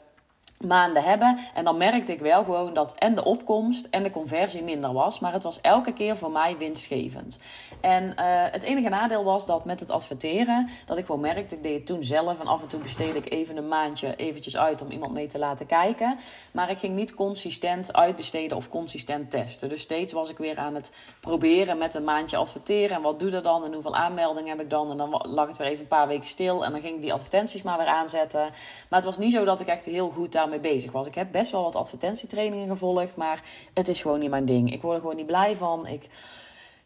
maanden 0.61 1.03
hebben. 1.03 1.39
En 1.55 1.65
dan 1.65 1.77
merkte 1.77 2.13
ik 2.13 2.21
wel 2.21 2.45
gewoon 2.45 2.75
dat 2.75 2.95
en 2.95 3.15
de 3.15 3.25
opkomst 3.25 3.87
en 3.91 4.03
de 4.03 4.11
conversie 4.11 4.63
minder 4.63 4.93
was. 4.93 5.19
Maar 5.19 5.33
het 5.33 5.43
was 5.43 5.61
elke 5.61 5.93
keer 5.93 6.17
voor 6.17 6.31
mij 6.31 6.57
winstgevend. 6.59 7.41
En 7.81 8.17
eh, 8.17 8.53
het 8.53 8.63
enige 8.63 8.89
nadeel 8.89 9.25
was 9.25 9.47
dat 9.47 9.65
met 9.65 9.81
het 9.81 9.91
adverteren, 9.91 10.69
dat 10.87 10.99
ik 10.99 11.07
gewoon 11.07 11.21
merkte, 11.21 11.55
ik 11.55 11.63
deed 11.63 11.75
het 11.75 11.87
toen 11.87 12.05
zelf 12.05 12.41
en 12.41 12.47
af 12.47 12.63
en 12.63 12.69
toe 12.69 12.81
besteedde 12.81 13.19
ik 13.19 13.33
even 13.33 13.57
een 13.57 13.69
maandje 13.69 14.17
eventjes 14.17 14.57
uit 14.57 14.83
om 14.83 14.91
iemand 14.91 15.13
mee 15.13 15.27
te 15.27 15.39
laten 15.39 15.67
kijken. 15.67 16.19
Maar 16.51 16.71
ik 16.71 16.79
ging 16.79 16.95
niet 16.95 17.15
consistent 17.15 17.93
uitbesteden 17.93 18.57
of 18.57 18.69
consistent 18.69 19.31
testen. 19.31 19.69
Dus 19.69 19.81
steeds 19.81 20.13
was 20.13 20.31
ik 20.31 20.39
weer 20.39 20.59
aan 20.59 20.75
het 20.75 20.93
proberen 21.21 21.79
met 21.79 21.95
een 21.95 22.05
maandje 22.05 22.37
adverteren. 22.37 22.97
En 22.97 23.03
wat 23.03 23.21
doe 23.21 23.31
er 23.31 23.43
dan 23.43 23.65
en 23.65 23.73
hoeveel 23.73 23.97
aanmeldingen 23.97 24.51
heb 24.51 24.61
ik 24.61 24.71
dan? 24.71 24.91
En 24.91 24.97
dan 24.97 25.25
lag 25.29 25.47
het 25.47 25.57
weer 25.57 25.67
even 25.67 25.81
een 25.81 25.87
paar 25.87 26.09
weken 26.09 26.29
stil 26.29 26.65
en 26.65 26.71
dan 26.73 26.81
ging 26.81 26.95
ik 26.95 27.03
die 27.03 27.13
advertenties 27.13 27.63
maar 27.63 27.79
weer 27.79 27.87
aanzetten. 27.87 28.41
Maar 28.41 28.99
het 28.99 29.05
was 29.05 29.19
niet 29.19 29.33
zo 29.33 29.45
dat 29.45 29.61
ik 29.61 29.67
echt 29.67 29.85
heel 29.85 30.11
goed 30.11 30.33
daarmee 30.33 30.61
bezig 30.61 30.93
was. 30.93 31.07
Ik 31.07 31.15
heb 31.15 31.33
best 31.33 31.51
wel 31.51 31.63
wat 31.63 31.77
advertentietrainingen 31.77 32.69
gevolgd, 32.69 33.17
maar 33.17 33.41
het 33.75 33.89
is 33.89 34.03
gewoon 34.03 34.19
niet 34.19 34.31
mijn 34.31 34.45
ding. 34.45 34.73
Ik 34.73 34.83
word 34.83 34.95
er 34.95 35.01
gewoon 35.01 35.17
niet 35.17 35.27
blij 35.27 35.57
van. 35.57 35.87
Ik 35.87 36.09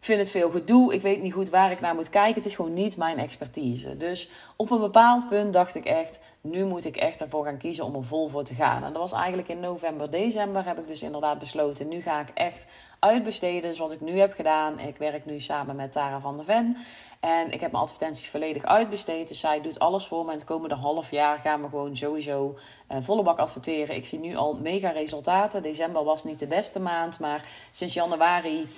vind 0.01 0.21
het 0.21 0.31
veel 0.31 0.51
gedoe. 0.51 0.95
Ik 0.95 1.03
weet 1.03 1.23
niet 1.23 1.33
goed 1.33 1.51
waar 1.51 1.71
ik 1.71 1.81
naar 1.81 1.95
moet 1.95 2.09
kijken. 2.09 2.35
Het 2.35 2.45
is 2.45 2.55
gewoon 2.55 2.73
niet 2.73 2.97
mijn 2.97 3.19
expertise. 3.19 3.97
Dus 3.97 4.29
op 4.57 4.71
een 4.71 4.81
bepaald 4.81 5.29
punt 5.29 5.53
dacht 5.53 5.75
ik 5.75 5.85
echt, 5.85 6.21
nu 6.41 6.65
moet 6.65 6.85
ik 6.85 6.97
echt 6.97 7.21
ervoor 7.21 7.45
gaan 7.45 7.59
kiezen 7.59 7.85
om 7.85 7.95
er 7.95 8.05
vol 8.05 8.29
voor 8.29 8.45
te 8.45 8.55
gaan. 8.55 8.85
En 8.85 8.93
dat 8.93 9.03
was 9.03 9.13
eigenlijk 9.13 9.49
in 9.49 9.61
november, 9.61 10.11
december 10.11 10.67
heb 10.67 10.79
ik 10.79 10.87
dus 10.87 11.03
inderdaad 11.03 11.39
besloten. 11.39 11.89
Nu 11.89 12.01
ga 12.01 12.21
ik 12.21 12.29
echt 12.35 12.67
uitbesteden. 12.99 13.71
Dus 13.71 13.79
wat 13.79 13.93
ik 13.93 14.01
nu 14.01 14.19
heb 14.19 14.33
gedaan, 14.33 14.79
ik 14.79 14.97
werk 14.97 15.27
nu 15.27 15.41
samen 15.41 15.77
met 15.77 15.93
Tara 15.93 16.21
van 16.21 16.37
der 16.37 16.45
Ven. 16.45 16.77
En 17.21 17.53
ik 17.53 17.61
heb 17.61 17.71
mijn 17.73 17.83
advertenties 17.83 18.29
volledig 18.29 18.65
uitbesteed. 18.65 19.29
Dus 19.29 19.41
zij 19.41 19.61
doet 19.61 19.79
alles 19.79 20.07
voor 20.07 20.25
me. 20.25 20.31
En 20.31 20.37
het 20.37 20.47
komende 20.47 20.75
half 20.75 21.11
jaar 21.11 21.39
gaan 21.39 21.63
we 21.63 21.69
gewoon 21.69 21.97
sowieso 21.97 22.57
uh, 22.93 22.99
volle 23.01 23.23
bak 23.23 23.39
adverteren. 23.39 23.97
Ik 23.97 24.07
zie 24.07 24.19
nu 24.19 24.37
al 24.37 24.55
mega 24.55 24.91
resultaten. 24.91 25.63
December 25.63 26.05
was 26.05 26.25
niet 26.25 26.39
de 26.39 26.47
beste 26.47 26.81
maand. 26.81 27.19
Maar 27.19 27.45
sinds 27.71 27.95
januari 27.95 28.69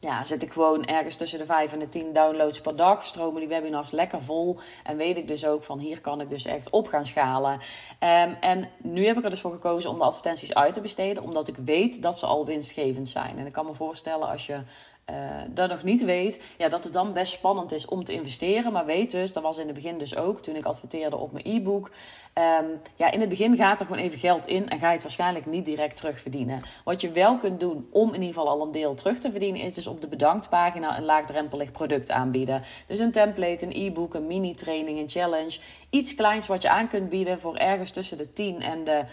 ja, 0.00 0.24
zit 0.24 0.42
ik 0.42 0.52
gewoon 0.52 0.84
ergens 0.84 1.16
tussen 1.16 1.38
de 1.38 1.46
5 1.46 1.72
en 1.72 1.78
de 1.78 1.86
10 1.86 2.12
downloads 2.12 2.60
per 2.60 2.76
dag. 2.76 3.06
Stromen 3.06 3.40
die 3.40 3.48
webinars 3.48 3.90
lekker 3.90 4.22
vol. 4.22 4.58
En 4.84 4.96
weet 4.96 5.16
ik 5.16 5.28
dus 5.28 5.46
ook 5.46 5.64
van 5.64 5.78
hier 5.78 6.00
kan 6.00 6.20
ik 6.20 6.28
dus 6.28 6.44
echt 6.44 6.70
op 6.70 6.88
gaan 6.88 7.06
schalen. 7.06 7.52
Um, 7.52 8.36
en 8.40 8.70
nu 8.82 9.06
heb 9.06 9.16
ik 9.18 9.24
er 9.24 9.30
dus 9.30 9.40
voor 9.40 9.52
gekozen 9.52 9.90
om 9.90 9.98
de 9.98 10.04
advertenties 10.04 10.54
uit 10.54 10.72
te 10.72 10.80
besteden. 10.80 11.22
Omdat 11.22 11.48
ik 11.48 11.56
weet 11.56 12.02
dat 12.02 12.18
ze 12.18 12.26
al 12.26 12.46
winstgevend 12.46 13.08
zijn. 13.08 13.38
En 13.38 13.46
ik 13.46 13.52
kan 13.52 13.66
me 13.66 13.74
voorstellen 13.74 14.28
als 14.28 14.46
je 14.46 14.60
uh, 15.10 15.16
dat 15.50 15.68
nog 15.68 15.82
niet 15.82 16.04
weet, 16.04 16.42
ja, 16.58 16.68
dat 16.68 16.84
het 16.84 16.92
dan 16.92 17.12
best 17.12 17.32
spannend 17.32 17.72
is 17.72 17.86
om 17.86 18.04
te 18.04 18.12
investeren. 18.12 18.72
Maar 18.72 18.86
weet 18.86 19.10
dus, 19.10 19.32
dat 19.32 19.42
was 19.42 19.58
in 19.58 19.66
het 19.66 19.74
begin 19.74 19.98
dus 19.98 20.16
ook, 20.16 20.40
toen 20.40 20.56
ik 20.56 20.64
adverteerde 20.64 21.16
op 21.16 21.32
mijn 21.32 21.46
e-book. 21.46 21.90
Um, 22.34 22.80
ja, 22.96 23.10
in 23.10 23.20
het 23.20 23.28
begin 23.28 23.56
gaat 23.56 23.80
er 23.80 23.86
gewoon 23.86 24.02
even 24.02 24.18
geld 24.18 24.46
in 24.46 24.68
en 24.68 24.78
ga 24.78 24.86
je 24.86 24.92
het 24.92 25.02
waarschijnlijk 25.02 25.46
niet 25.46 25.64
direct 25.64 25.96
terugverdienen. 25.96 26.60
Wat 26.84 27.00
je 27.00 27.10
wel 27.10 27.36
kunt 27.36 27.60
doen 27.60 27.88
om 27.90 28.08
in 28.08 28.14
ieder 28.14 28.28
geval 28.28 28.48
al 28.48 28.62
een 28.62 28.70
deel 28.70 28.94
terug 28.94 29.18
te 29.18 29.30
verdienen, 29.30 29.60
is 29.60 29.74
dus 29.74 29.86
op 29.86 30.00
de 30.00 30.08
bedanktpagina 30.08 30.98
een 30.98 31.04
laagdrempelig 31.04 31.70
product 31.70 32.10
aanbieden. 32.10 32.62
Dus 32.86 32.98
een 32.98 33.12
template, 33.12 33.66
een 33.66 33.86
e-book, 33.86 34.14
een 34.14 34.26
mini-training, 34.26 34.98
een 34.98 35.08
challenge. 35.08 35.58
Iets 35.90 36.14
kleins 36.14 36.46
wat 36.46 36.62
je 36.62 36.68
aan 36.68 36.88
kunt 36.88 37.08
bieden 37.08 37.40
voor 37.40 37.56
ergens 37.56 37.90
tussen 37.90 38.16
de 38.16 38.32
10 38.32 38.62
en 38.62 38.84
de, 38.84 39.04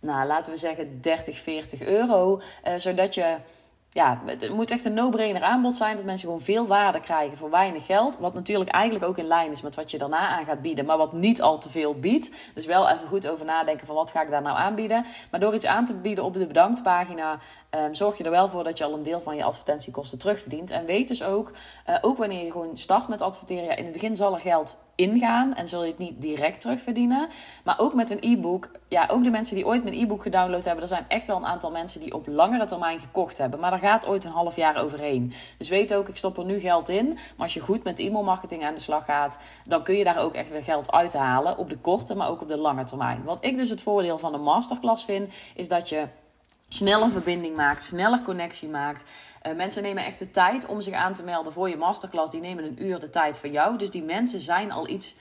nou, 0.00 0.26
laten 0.26 0.52
we 0.52 0.58
zeggen 0.58 1.00
30, 1.00 1.38
40 1.38 1.82
euro. 1.82 2.40
Uh, 2.64 2.74
zodat 2.76 3.14
je 3.14 3.36
ja, 3.96 4.20
het 4.24 4.50
moet 4.50 4.70
echt 4.70 4.84
een 4.84 4.94
no-brainer 4.94 5.42
aanbod 5.42 5.76
zijn 5.76 5.96
dat 5.96 6.04
mensen 6.04 6.26
gewoon 6.26 6.42
veel 6.42 6.66
waarde 6.66 7.00
krijgen 7.00 7.36
voor 7.36 7.50
weinig 7.50 7.86
geld. 7.86 8.18
Wat 8.18 8.34
natuurlijk 8.34 8.70
eigenlijk 8.70 9.04
ook 9.04 9.18
in 9.18 9.26
lijn 9.26 9.52
is 9.52 9.62
met 9.62 9.74
wat 9.74 9.90
je 9.90 9.98
daarna 9.98 10.28
aan 10.28 10.44
gaat 10.44 10.62
bieden, 10.62 10.84
maar 10.84 10.96
wat 10.96 11.12
niet 11.12 11.42
al 11.42 11.58
te 11.58 11.68
veel 11.68 11.94
biedt. 11.94 12.30
Dus 12.54 12.66
wel 12.66 12.88
even 12.88 13.08
goed 13.08 13.28
over 13.28 13.44
nadenken 13.44 13.86
van 13.86 13.94
wat 13.94 14.10
ga 14.10 14.22
ik 14.22 14.30
daar 14.30 14.42
nou 14.42 14.56
aanbieden. 14.56 15.04
Maar 15.30 15.40
door 15.40 15.54
iets 15.54 15.66
aan 15.66 15.86
te 15.86 15.94
bieden 15.94 16.24
op 16.24 16.34
de 16.34 16.46
bedanktpagina, 16.46 17.38
um, 17.70 17.94
zorg 17.94 18.18
je 18.18 18.24
er 18.24 18.30
wel 18.30 18.48
voor 18.48 18.64
dat 18.64 18.78
je 18.78 18.84
al 18.84 18.94
een 18.94 19.02
deel 19.02 19.20
van 19.20 19.36
je 19.36 19.44
advertentiekosten 19.44 20.18
terugverdient. 20.18 20.70
En 20.70 20.86
weet 20.86 21.08
dus 21.08 21.22
ook, 21.22 21.50
uh, 21.88 21.96
ook 22.00 22.18
wanneer 22.18 22.44
je 22.44 22.50
gewoon 22.50 22.76
start 22.76 23.08
met 23.08 23.22
adverteren, 23.22 23.64
ja, 23.64 23.76
in 23.76 23.84
het 23.84 23.92
begin 23.92 24.16
zal 24.16 24.34
er 24.34 24.40
geld 24.40 24.78
ingaan 24.96 25.54
en 25.54 25.68
zul 25.68 25.82
je 25.82 25.90
het 25.90 25.98
niet 25.98 26.20
direct 26.20 26.60
terugverdienen. 26.60 27.28
Maar 27.64 27.78
ook 27.78 27.94
met 27.94 28.10
een 28.10 28.18
e-book, 28.20 28.70
ja, 28.88 29.08
ook 29.10 29.24
de 29.24 29.30
mensen 29.30 29.54
die 29.54 29.66
ooit 29.66 29.82
mijn 29.82 30.00
e-book 30.00 30.22
gedownload 30.22 30.64
hebben, 30.64 30.82
er 30.82 30.88
zijn 30.88 31.04
echt 31.08 31.26
wel 31.26 31.36
een 31.36 31.46
aantal 31.46 31.70
mensen 31.70 32.00
die 32.00 32.14
op 32.14 32.26
langere 32.26 32.64
termijn 32.64 33.00
gekocht 33.00 33.38
hebben. 33.38 33.60
Maar 33.60 33.70
daar 33.70 33.80
gaat 33.80 34.06
ooit 34.06 34.24
een 34.24 34.32
half 34.32 34.56
jaar 34.56 34.76
overheen. 34.76 35.32
Dus 35.58 35.68
weet 35.68 35.94
ook, 35.94 36.08
ik 36.08 36.16
stop 36.16 36.38
er 36.38 36.44
nu 36.44 36.58
geld 36.58 36.88
in. 36.88 37.06
Maar 37.06 37.18
als 37.36 37.54
je 37.54 37.60
goed 37.60 37.84
met 37.84 37.98
e-mailmarketing 37.98 38.64
aan 38.64 38.74
de 38.74 38.80
slag 38.80 39.04
gaat, 39.04 39.38
dan 39.64 39.82
kun 39.82 39.94
je 39.94 40.04
daar 40.04 40.18
ook 40.18 40.34
echt 40.34 40.50
weer 40.50 40.62
geld 40.62 40.92
uithalen. 40.92 41.58
Op 41.58 41.68
de 41.68 41.78
korte, 41.78 42.14
maar 42.14 42.28
ook 42.28 42.40
op 42.40 42.48
de 42.48 42.58
lange 42.58 42.84
termijn. 42.84 43.24
Wat 43.24 43.44
ik 43.44 43.56
dus 43.56 43.68
het 43.68 43.80
voordeel 43.80 44.18
van 44.18 44.34
een 44.34 44.42
masterclass 44.42 45.04
vind, 45.04 45.32
is 45.54 45.68
dat 45.68 45.88
je 45.88 46.06
sneller 46.68 47.10
verbinding 47.10 47.56
maakt, 47.56 47.82
sneller 47.82 48.22
connectie 48.22 48.68
maakt. 48.68 49.04
Uh, 49.46 49.54
mensen 49.54 49.82
nemen 49.82 50.04
echt 50.04 50.18
de 50.18 50.30
tijd 50.30 50.66
om 50.66 50.80
zich 50.80 50.94
aan 50.94 51.14
te 51.14 51.24
melden 51.24 51.52
voor 51.52 51.68
je 51.68 51.76
masterclass. 51.76 52.30
Die 52.30 52.40
nemen 52.40 52.64
een 52.64 52.84
uur 52.84 53.00
de 53.00 53.10
tijd 53.10 53.38
voor 53.38 53.48
jou. 53.48 53.78
Dus 53.78 53.90
die 53.90 54.02
mensen 54.02 54.40
zijn 54.40 54.72
al 54.72 54.88
iets, 54.88 55.14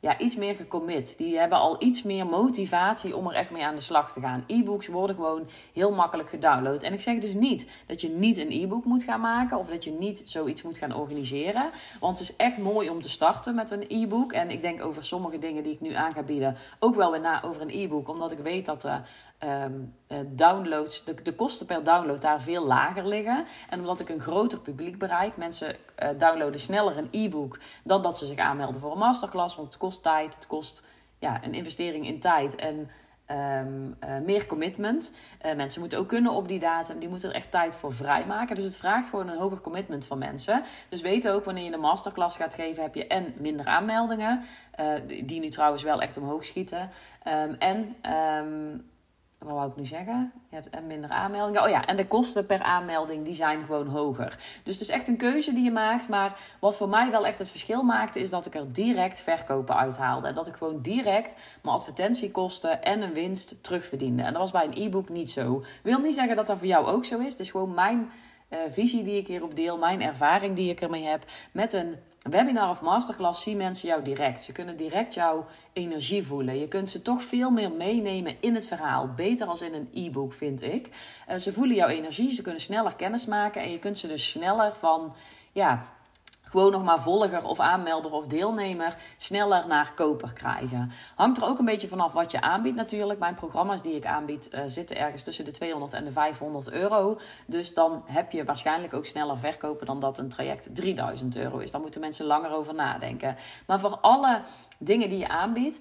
ja, 0.00 0.18
iets 0.18 0.36
meer 0.36 0.54
gecommit. 0.54 1.18
Die 1.18 1.38
hebben 1.38 1.58
al 1.58 1.82
iets 1.82 2.02
meer 2.02 2.26
motivatie 2.26 3.16
om 3.16 3.26
er 3.26 3.34
echt 3.34 3.50
mee 3.50 3.64
aan 3.64 3.74
de 3.74 3.80
slag 3.80 4.12
te 4.12 4.20
gaan. 4.20 4.44
E-books 4.46 4.86
worden 4.86 5.16
gewoon 5.16 5.48
heel 5.72 5.92
makkelijk 5.92 6.28
gedownload. 6.28 6.82
En 6.82 6.92
ik 6.92 7.00
zeg 7.00 7.18
dus 7.18 7.34
niet 7.34 7.66
dat 7.86 8.00
je 8.00 8.08
niet 8.08 8.38
een 8.38 8.50
e-book 8.50 8.84
moet 8.84 9.02
gaan 9.02 9.20
maken 9.20 9.58
of 9.58 9.68
dat 9.68 9.84
je 9.84 9.92
niet 9.92 10.22
zoiets 10.24 10.62
moet 10.62 10.78
gaan 10.78 10.94
organiseren. 10.94 11.70
Want 12.00 12.18
het 12.18 12.28
is 12.28 12.36
echt 12.36 12.58
mooi 12.58 12.90
om 12.90 13.00
te 13.00 13.08
starten 13.08 13.54
met 13.54 13.70
een 13.70 13.84
e-book. 13.88 14.32
En 14.32 14.50
ik 14.50 14.62
denk 14.62 14.84
over 14.84 15.04
sommige 15.04 15.38
dingen 15.38 15.62
die 15.62 15.72
ik 15.72 15.80
nu 15.80 15.92
aan 15.92 16.12
ga 16.12 16.22
bieden 16.22 16.56
ook 16.78 16.94
wel 16.94 17.10
weer 17.10 17.20
na 17.20 17.42
over 17.42 17.62
een 17.62 17.82
e-book. 17.82 18.08
Omdat 18.08 18.32
ik 18.32 18.38
weet 18.38 18.66
dat 18.66 18.80
de 18.80 18.98
um, 19.44 19.94
downloads, 20.26 21.04
de, 21.04 21.22
de 21.22 21.34
kosten 21.34 21.66
per 21.66 21.84
download 21.84 22.20
daar 22.20 22.40
veel 22.40 22.66
lager 22.66 23.06
liggen. 23.06 23.44
En 23.68 23.80
omdat 23.80 24.00
ik 24.00 24.08
een 24.08 24.20
groter 24.20 24.58
publiek 24.58 24.98
bereik, 24.98 25.36
mensen 25.36 25.76
uh, 26.02 26.08
downloaden 26.18 26.60
sneller 26.60 26.98
een 26.98 27.08
e-book 27.10 27.58
dan 27.84 28.02
dat 28.02 28.18
ze 28.18 28.26
zich 28.26 28.38
aanmelden 28.38 28.80
voor 28.80 28.92
een 28.92 28.98
masterclass. 28.98 29.56
Want 29.56 29.68
het 29.68 29.76
kost 29.76 30.02
tijd, 30.02 30.34
het 30.34 30.46
kost 30.46 30.86
ja, 31.18 31.44
een 31.44 31.54
investering 31.54 32.06
in 32.06 32.20
tijd 32.20 32.54
en 32.54 32.90
um, 33.30 33.96
uh, 34.04 34.18
meer 34.24 34.46
commitment. 34.46 35.14
Uh, 35.46 35.54
mensen 35.54 35.80
moeten 35.80 35.98
ook 35.98 36.08
kunnen 36.08 36.32
op 36.32 36.48
die 36.48 36.58
datum, 36.58 36.98
die 36.98 37.08
moeten 37.08 37.28
er 37.28 37.34
echt 37.34 37.50
tijd 37.50 37.74
voor 37.74 37.92
vrijmaken. 37.92 38.54
Dus 38.54 38.64
het 38.64 38.76
vraagt 38.76 39.08
gewoon 39.08 39.28
een 39.28 39.38
hoger 39.38 39.60
commitment 39.60 40.06
van 40.06 40.18
mensen. 40.18 40.62
Dus 40.88 41.00
weet 41.00 41.28
ook, 41.28 41.44
wanneer 41.44 41.64
je 41.64 41.72
een 41.72 41.80
masterclass 41.80 42.36
gaat 42.36 42.54
geven, 42.54 42.82
heb 42.82 42.94
je 42.94 43.06
en 43.06 43.34
minder 43.38 43.66
aanmeldingen, 43.66 44.42
die 45.24 45.40
nu 45.40 45.48
trouwens 45.48 45.82
wel 45.82 46.00
echt 46.00 46.16
omhoog 46.16 46.44
schieten. 46.44 46.90
Um, 47.28 47.54
en 47.58 47.96
wat 49.40 49.54
wou 49.54 49.70
ik 49.70 49.76
nu 49.76 49.86
zeggen? 49.86 50.32
Je 50.48 50.56
hebt 50.56 50.86
minder 50.86 51.10
aanmeldingen. 51.10 51.62
Oh 51.62 51.68
ja, 51.68 51.86
en 51.86 51.96
de 51.96 52.06
kosten 52.06 52.46
per 52.46 52.62
aanmelding 52.62 53.24
die 53.24 53.34
zijn 53.34 53.64
gewoon 53.64 53.86
hoger. 53.86 54.38
Dus 54.62 54.78
het 54.78 54.88
is 54.88 54.94
echt 54.94 55.08
een 55.08 55.16
keuze 55.16 55.52
die 55.52 55.64
je 55.64 55.70
maakt. 55.70 56.08
Maar 56.08 56.38
wat 56.58 56.76
voor 56.76 56.88
mij 56.88 57.10
wel 57.10 57.26
echt 57.26 57.38
het 57.38 57.50
verschil 57.50 57.82
maakte, 57.82 58.20
is 58.20 58.30
dat 58.30 58.46
ik 58.46 58.54
er 58.54 58.72
direct 58.72 59.20
verkopen 59.20 59.76
uithaalde. 59.76 60.28
En 60.28 60.34
dat 60.34 60.48
ik 60.48 60.54
gewoon 60.54 60.82
direct 60.82 61.34
mijn 61.62 61.76
advertentiekosten 61.76 62.82
en 62.82 63.02
een 63.02 63.12
winst 63.12 63.62
terugverdiende. 63.62 64.22
En 64.22 64.32
dat 64.32 64.42
was 64.42 64.50
bij 64.50 64.64
een 64.64 64.86
e-book 64.86 65.08
niet 65.08 65.30
zo. 65.30 65.64
Wil 65.82 65.98
niet 65.98 66.14
zeggen 66.14 66.36
dat 66.36 66.46
dat 66.46 66.58
voor 66.58 66.66
jou 66.66 66.86
ook 66.86 67.04
zo 67.04 67.18
is. 67.18 67.32
Het 67.32 67.40
is 67.40 67.50
gewoon 67.50 67.74
mijn 67.74 68.10
uh, 68.48 68.58
visie 68.70 69.02
die 69.02 69.16
ik 69.16 69.26
hierop 69.26 69.56
deel, 69.56 69.78
mijn 69.78 70.02
ervaring 70.02 70.56
die 70.56 70.70
ik 70.70 70.80
ermee 70.80 71.04
heb. 71.04 71.24
Met 71.52 71.72
een 71.72 71.96
webinar 72.22 72.70
of 72.70 72.80
masterclass 72.80 73.42
zien 73.42 73.56
mensen 73.56 73.88
jou 73.88 74.02
direct. 74.02 74.42
Ze 74.42 74.52
kunnen 74.52 74.76
direct 74.76 75.14
jouw 75.14 75.46
energie 75.72 76.26
voelen. 76.26 76.58
Je 76.58 76.68
kunt 76.68 76.90
ze 76.90 77.02
toch 77.02 77.22
veel 77.22 77.50
meer 77.50 77.72
meenemen 77.72 78.36
in 78.40 78.54
het 78.54 78.66
verhaal. 78.66 79.08
Beter 79.16 79.46
als 79.46 79.62
in 79.62 79.74
een 79.74 79.88
e-book, 79.92 80.32
vind 80.32 80.62
ik. 80.62 80.88
Uh, 81.30 81.36
ze 81.36 81.52
voelen 81.52 81.76
jouw 81.76 81.88
energie, 81.88 82.34
ze 82.34 82.42
kunnen 82.42 82.60
sneller 82.60 82.94
kennis 82.94 83.26
maken 83.26 83.62
en 83.62 83.70
je 83.70 83.78
kunt 83.78 83.98
ze 83.98 84.08
dus 84.08 84.30
sneller 84.30 84.74
van 84.74 85.14
ja, 85.52 85.86
gewoon 86.50 86.72
nog 86.72 86.84
maar 86.84 87.02
volger 87.02 87.44
of 87.44 87.60
aanmelder 87.60 88.12
of 88.12 88.26
deelnemer 88.26 88.96
sneller 89.16 89.66
naar 89.66 89.92
koper 89.94 90.32
krijgen. 90.32 90.90
Hangt 91.14 91.38
er 91.38 91.44
ook 91.44 91.58
een 91.58 91.64
beetje 91.64 91.88
vanaf 91.88 92.12
wat 92.12 92.30
je 92.30 92.40
aanbiedt 92.40 92.76
natuurlijk. 92.76 93.18
Mijn 93.18 93.34
programma's 93.34 93.82
die 93.82 93.96
ik 93.96 94.06
aanbied 94.06 94.50
uh, 94.54 94.60
zitten 94.66 94.96
ergens 94.96 95.22
tussen 95.22 95.44
de 95.44 95.50
200 95.50 95.92
en 95.92 96.04
de 96.04 96.12
500 96.12 96.70
euro. 96.70 97.18
Dus 97.46 97.74
dan 97.74 98.02
heb 98.06 98.32
je 98.32 98.44
waarschijnlijk 98.44 98.94
ook 98.94 99.06
sneller 99.06 99.38
verkopen 99.38 99.86
dan 99.86 100.00
dat 100.00 100.18
een 100.18 100.28
traject 100.28 100.68
3000 100.74 101.36
euro 101.36 101.58
is. 101.58 101.70
Daar 101.70 101.80
moeten 101.80 102.00
mensen 102.00 102.26
langer 102.26 102.50
over 102.50 102.74
nadenken. 102.74 103.36
Maar 103.66 103.80
voor 103.80 103.98
alle 104.00 104.42
dingen 104.78 105.08
die 105.08 105.18
je 105.18 105.28
aanbiedt, 105.28 105.80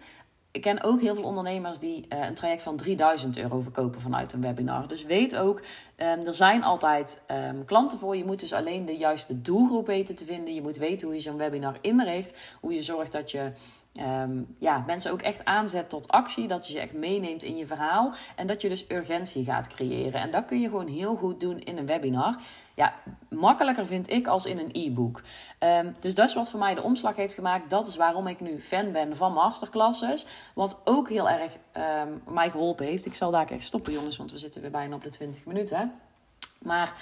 ik 0.59 0.65
ken 0.65 0.83
ook 0.83 1.01
heel 1.01 1.15
veel 1.15 1.23
ondernemers 1.23 1.77
die 1.77 2.05
uh, 2.09 2.25
een 2.25 2.33
traject 2.33 2.63
van 2.63 2.77
3000 2.77 3.37
euro 3.37 3.59
verkopen 3.59 4.01
vanuit 4.01 4.33
een 4.33 4.41
webinar. 4.41 4.87
Dus 4.87 5.03
weet 5.03 5.35
ook, 5.35 5.59
um, 5.59 6.25
er 6.25 6.33
zijn 6.33 6.63
altijd 6.63 7.21
um, 7.49 7.65
klanten 7.65 7.99
voor. 7.99 8.17
Je 8.17 8.25
moet 8.25 8.39
dus 8.39 8.53
alleen 8.53 8.85
de 8.85 8.97
juiste 8.97 9.41
doelgroep 9.41 9.87
weten 9.87 10.15
te 10.15 10.25
vinden. 10.25 10.53
Je 10.53 10.61
moet 10.61 10.77
weten 10.77 11.07
hoe 11.07 11.15
je 11.15 11.21
zo'n 11.21 11.37
webinar 11.37 11.77
inricht. 11.81 12.37
Hoe 12.59 12.73
je 12.73 12.81
zorgt 12.81 13.11
dat 13.11 13.31
je 13.31 13.51
um, 13.93 14.55
ja, 14.59 14.83
mensen 14.87 15.11
ook 15.11 15.21
echt 15.21 15.45
aanzet 15.45 15.89
tot 15.89 16.07
actie. 16.07 16.47
Dat 16.47 16.67
je 16.67 16.73
ze 16.73 16.79
echt 16.79 16.93
meeneemt 16.93 17.43
in 17.43 17.57
je 17.57 17.67
verhaal. 17.67 18.13
En 18.35 18.47
dat 18.47 18.61
je 18.61 18.69
dus 18.69 18.89
urgentie 18.89 19.43
gaat 19.43 19.67
creëren. 19.67 20.21
En 20.21 20.31
dat 20.31 20.45
kun 20.45 20.61
je 20.61 20.67
gewoon 20.67 20.87
heel 20.87 21.15
goed 21.15 21.39
doen 21.39 21.59
in 21.59 21.77
een 21.77 21.85
webinar. 21.85 22.35
Ja, 22.73 22.93
makkelijker 23.29 23.85
vind 23.85 24.09
ik 24.09 24.27
als 24.27 24.45
in 24.45 24.59
een 24.59 24.69
e-book. 24.71 25.21
Um, 25.59 25.95
dus 25.99 26.15
dat 26.15 26.27
is 26.27 26.35
wat 26.35 26.49
voor 26.49 26.59
mij 26.59 26.75
de 26.75 26.83
omslag 26.83 27.15
heeft 27.15 27.33
gemaakt. 27.33 27.69
Dat 27.69 27.87
is 27.87 27.95
waarom 27.95 28.27
ik 28.27 28.39
nu 28.39 28.61
fan 28.61 28.91
ben 28.91 29.15
van 29.15 29.33
masterclasses. 29.33 30.25
Wat 30.53 30.81
ook 30.83 31.09
heel 31.09 31.29
erg 31.29 31.53
um, 31.77 32.33
mij 32.33 32.49
geholpen 32.49 32.85
heeft. 32.85 33.05
Ik 33.05 33.13
zal 33.13 33.31
daar 33.31 33.51
echt 33.51 33.63
stoppen, 33.63 33.93
jongens, 33.93 34.17
want 34.17 34.31
we 34.31 34.37
zitten 34.37 34.61
weer 34.61 34.71
bijna 34.71 34.95
op 34.95 35.03
de 35.03 35.09
20 35.09 35.45
minuten. 35.45 35.93
Maar 36.61 36.93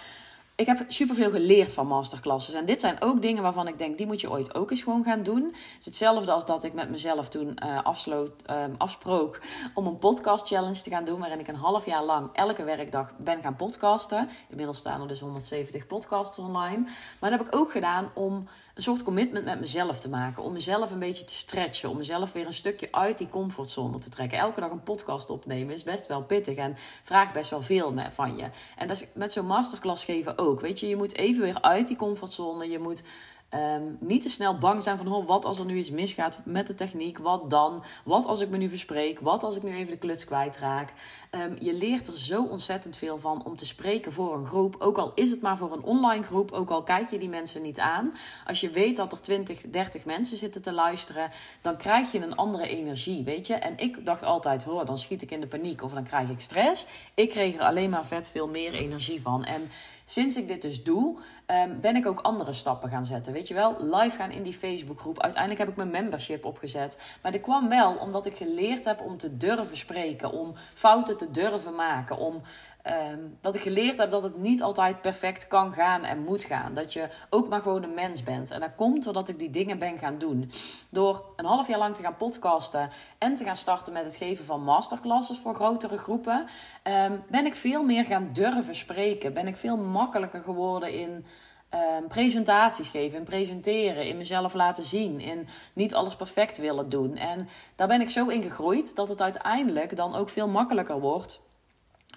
ik 0.58 0.66
heb 0.66 0.86
superveel 0.88 1.32
geleerd 1.32 1.74
van 1.74 1.88
masterclasses. 1.88 2.54
En 2.54 2.66
dit 2.66 2.80
zijn 2.80 3.02
ook 3.02 3.22
dingen 3.22 3.44
waarvan 3.44 3.68
ik 3.68 3.78
denk, 3.78 3.98
die 3.98 4.08
moet 4.08 4.22
je 4.22 4.32
ooit 4.32 4.56
ook 4.56 4.72
eens 4.72 4.84
gewoon 4.84 5.04
gaan 5.04 5.24
doen. 5.24 5.44
Het 5.44 5.80
is 5.80 5.86
hetzelfde 5.86 6.32
als 6.32 6.46
dat 6.46 6.64
ik 6.64 6.74
met 6.74 6.90
mezelf 6.90 7.30
toen 7.30 7.58
uh, 7.64 7.84
afsloot, 7.84 8.32
uh, 8.50 8.64
afsprook 8.78 9.40
om 9.74 9.88
een 9.88 9.98
podcast 9.98 10.48
challenge 10.48 10.82
te 10.82 10.90
gaan 10.90 11.06
doen. 11.06 11.20
Waarin 11.20 11.40
ik 11.40 11.48
een 11.48 11.56
half 11.56 11.86
jaar 11.86 12.04
lang 12.04 12.30
elke 12.34 12.64
werkdag 12.64 13.14
ben 13.18 13.42
gaan 13.42 13.56
podcasten. 13.56 14.30
Inmiddels 14.50 14.78
staan 14.78 15.02
er 15.02 15.08
dus 15.08 15.20
170 15.20 15.88
podcasts 15.88 16.38
online. 16.38 16.84
Maar 17.20 17.30
dat 17.30 17.40
heb 17.40 17.48
ik 17.48 17.56
ook 17.56 17.72
gedaan 17.72 18.12
om 18.14 18.48
een 18.78 18.84
soort 18.84 19.04
commitment 19.04 19.46
met 19.46 19.60
mezelf 19.60 20.00
te 20.00 20.10
maken. 20.10 20.44
Om 20.44 20.54
mezelf 20.54 20.92
een 20.92 21.00
beetje 21.00 21.24
te 21.24 21.34
stretchen. 21.34 21.90
Om 21.90 21.98
mezelf 21.98 22.32
weer 22.32 22.46
een 22.46 22.54
stukje 22.54 22.88
uit 22.92 23.18
die 23.18 23.30
comfortzone 23.30 23.98
te 24.00 24.10
trekken. 24.10 24.38
Elke 24.38 24.60
dag 24.60 24.72
een 24.72 24.84
podcast 24.84 25.30
opnemen 25.30 25.74
is 25.74 25.84
best 25.84 26.08
wel 26.08 26.24
pittig 26.24 26.56
en 26.56 26.76
vraagt 27.04 27.34
best 27.34 27.50
wel 27.50 27.62
veel 27.62 27.94
van 28.10 28.38
je. 28.38 28.50
En 28.76 28.88
dat 28.88 28.98
is 29.02 29.08
met 29.14 29.32
zo'n 29.32 29.46
masterclass 29.46 30.06
geven 30.06 30.38
ook. 30.38 30.62
Weet 30.62 30.80
je, 30.80 30.88
je 30.88 30.96
moet 30.96 31.16
even 31.16 31.42
weer 31.42 31.62
uit 31.62 31.88
die 31.88 31.98
comfortzone. 31.98 32.70
Je 32.70 32.80
moet 32.80 33.04
Ehm, 33.50 33.84
niet 34.00 34.22
te 34.22 34.30
snel 34.30 34.58
bang 34.58 34.84
zijn 34.84 34.98
van, 34.98 35.08
oh, 35.08 35.28
wat 35.28 35.46
als 35.46 35.60
er 35.60 35.66
nu 35.66 35.78
iets 35.78 35.90
misgaat 35.90 36.40
met 36.46 36.68
de 36.68 36.76
techniek? 36.76 37.18
Wat 37.18 37.50
dan? 37.50 37.84
Wat 38.04 38.26
als 38.26 38.40
ik 38.40 38.50
me 38.50 38.58
nu 38.58 38.70
verspreek? 38.70 39.20
Wat 39.20 39.44
als 39.44 39.56
ik 39.56 39.64
nu 39.64 39.76
even 39.76 39.92
de 39.92 39.98
kluts 39.98 40.26
kwijtraak? 40.26 40.94
Um, 41.32 41.56
je 41.60 41.74
leert 41.74 42.08
er 42.08 42.18
zo 42.18 42.44
ontzettend 42.44 42.98
veel 42.98 43.18
van 43.18 43.46
om 43.46 43.56
te 43.56 43.66
spreken 43.66 44.14
voor 44.14 44.36
een 44.36 44.46
groep. 44.46 44.76
Ook 44.80 44.98
al 44.98 45.12
is 45.16 45.30
het 45.30 45.42
maar 45.42 45.58
voor 45.58 45.74
een 45.74 45.84
online 45.84 46.24
groep, 46.24 46.52
ook 46.52 46.70
al 46.70 46.84
kijk 46.84 47.10
je 47.10 47.18
die 47.18 47.30
mensen 47.30 47.62
niet 47.62 47.80
aan. 47.80 48.14
Als 48.46 48.62
je 48.62 48.70
weet 48.70 48.98
dat 48.98 49.12
er 49.12 49.22
20, 49.22 49.62
30 49.62 50.06
mensen 50.06 50.38
zitten 50.38 50.62
te 50.62 50.72
luisteren, 50.72 51.30
dan 51.62 51.78
krijg 51.78 52.12
je 52.12 52.22
een 52.22 52.36
andere 52.36 52.68
energie, 52.68 53.24
weet 53.24 53.48
je? 53.48 53.54
En 53.54 53.78
ik 53.78 54.06
dacht 54.06 54.24
altijd, 54.24 54.64
hoor, 54.64 54.86
dan 54.86 54.98
schiet 54.98 55.22
ik 55.22 55.32
in 55.32 55.42
de 55.42 55.48
paniek 55.48 55.84
of 55.84 55.94
dan 55.94 56.04
krijg 56.04 56.30
ik 56.30 56.40
stress. 56.40 56.88
Ik 57.14 57.30
kreeg 57.30 57.56
er 57.56 57.62
alleen 57.62 57.90
maar 57.90 58.06
vet 58.06 58.30
veel 58.30 58.48
meer 58.48 58.74
energie 58.74 59.22
van. 59.22 59.46
En 59.46 59.70
sinds 60.10 60.36
ik 60.36 60.48
dit 60.48 60.62
dus 60.62 60.84
doe, 60.84 61.18
um, 61.48 61.80
ben 61.82 61.96
ik 61.96 62.06
ook 62.06 62.20
andere 62.20 62.54
stappen 62.54 62.90
gaan 62.90 63.06
zetten. 63.06 63.34
Weet 63.34 63.48
je 63.48 63.54
wel, 63.54 63.76
live 63.80 64.18
gaan 64.18 64.32
in 64.32 64.44
die 64.44 64.54
Facebookgroep. 64.54 65.22
Uiteindelijk 65.22 65.62
heb 65.62 65.70
ik 65.70 65.76
mijn 65.76 66.04
membership 66.04 66.46
opgezet. 66.46 67.00
Maar 67.22 67.32
dit 67.32 67.42
kwam 67.42 67.70
wel 67.70 67.96
omdat 67.96 68.26
ik 68.26 68.38
geleerd 68.38 68.86
heb 68.86 69.02
om 69.02 69.18
te 69.18 69.38
durven 69.38 69.78
spreken, 69.78 70.32
om 70.32 70.54
fouten 70.74 71.17
te 71.18 71.32
durven 71.32 71.76
maken, 71.76 72.18
om 72.18 72.42
Ehm, 72.88 73.20
dat 73.42 73.56
ik 73.56 73.62
geleerd 73.62 73.98
heb 73.98 74.10
dat 74.10 74.24
het 74.24 74.38
niet 74.38 74.62
altijd 74.62 75.02
perfect 75.02 75.48
kan 75.48 75.74
gaan 75.74 76.04
en 76.04 76.24
moet 76.24 76.44
gaan. 76.44 76.74
Dat 76.74 76.94
je 76.94 77.10
ook 77.30 77.50
maar 77.50 77.62
gewoon 77.62 77.84
een 77.84 77.94
mens 77.94 78.24
bent. 78.24 78.52
En 78.52 78.60
dat 78.60 78.76
komt 78.76 79.04
doordat 79.04 79.30
ik 79.30 79.40
die 79.40 79.50
dingen 79.50 79.80
ben 79.80 79.98
gaan 79.98 80.18
doen. 80.18 80.52
Door 80.90 81.34
een 81.36 81.46
half 81.46 81.68
jaar 81.68 81.80
lang 81.80 81.96
te 81.96 82.02
gaan 82.02 82.18
podcasten 82.18 82.90
en 83.18 83.36
te 83.36 83.44
gaan 83.44 83.58
starten 83.58 83.94
met 83.94 84.04
het 84.04 84.16
geven 84.16 84.46
van 84.46 84.64
masterclasses 84.64 85.38
voor 85.38 85.56
grotere 85.56 85.98
groepen, 85.98 86.46
ehm, 86.84 87.12
ben 87.30 87.46
ik 87.46 87.56
veel 87.56 87.84
meer 87.84 88.06
gaan 88.06 88.30
durven 88.34 88.76
spreken. 88.76 89.34
Ben 89.34 89.48
ik 89.48 89.58
veel 89.58 89.78
makkelijker 89.78 90.42
geworden 90.42 90.92
in. 90.94 91.26
Um, 91.74 92.08
presentaties 92.08 92.90
geven, 92.90 93.18
in 93.18 93.24
presenteren, 93.24 94.08
in 94.08 94.18
mezelf 94.18 94.54
laten 94.54 94.84
zien, 94.84 95.20
in 95.20 95.48
niet 95.74 95.94
alles 95.94 96.16
perfect 96.16 96.58
willen 96.58 96.90
doen. 96.90 97.16
En 97.16 97.48
daar 97.76 97.88
ben 97.88 98.02
ik 98.02 98.10
zo 98.10 98.28
in 98.28 98.44
gegroeid 98.44 98.96
dat 98.96 99.10
het 99.10 99.22
uiteindelijk 99.22 99.96
dan 99.96 100.16
ook 100.16 100.30
veel 100.30 100.48
makkelijker 100.48 101.00
wordt 101.00 101.40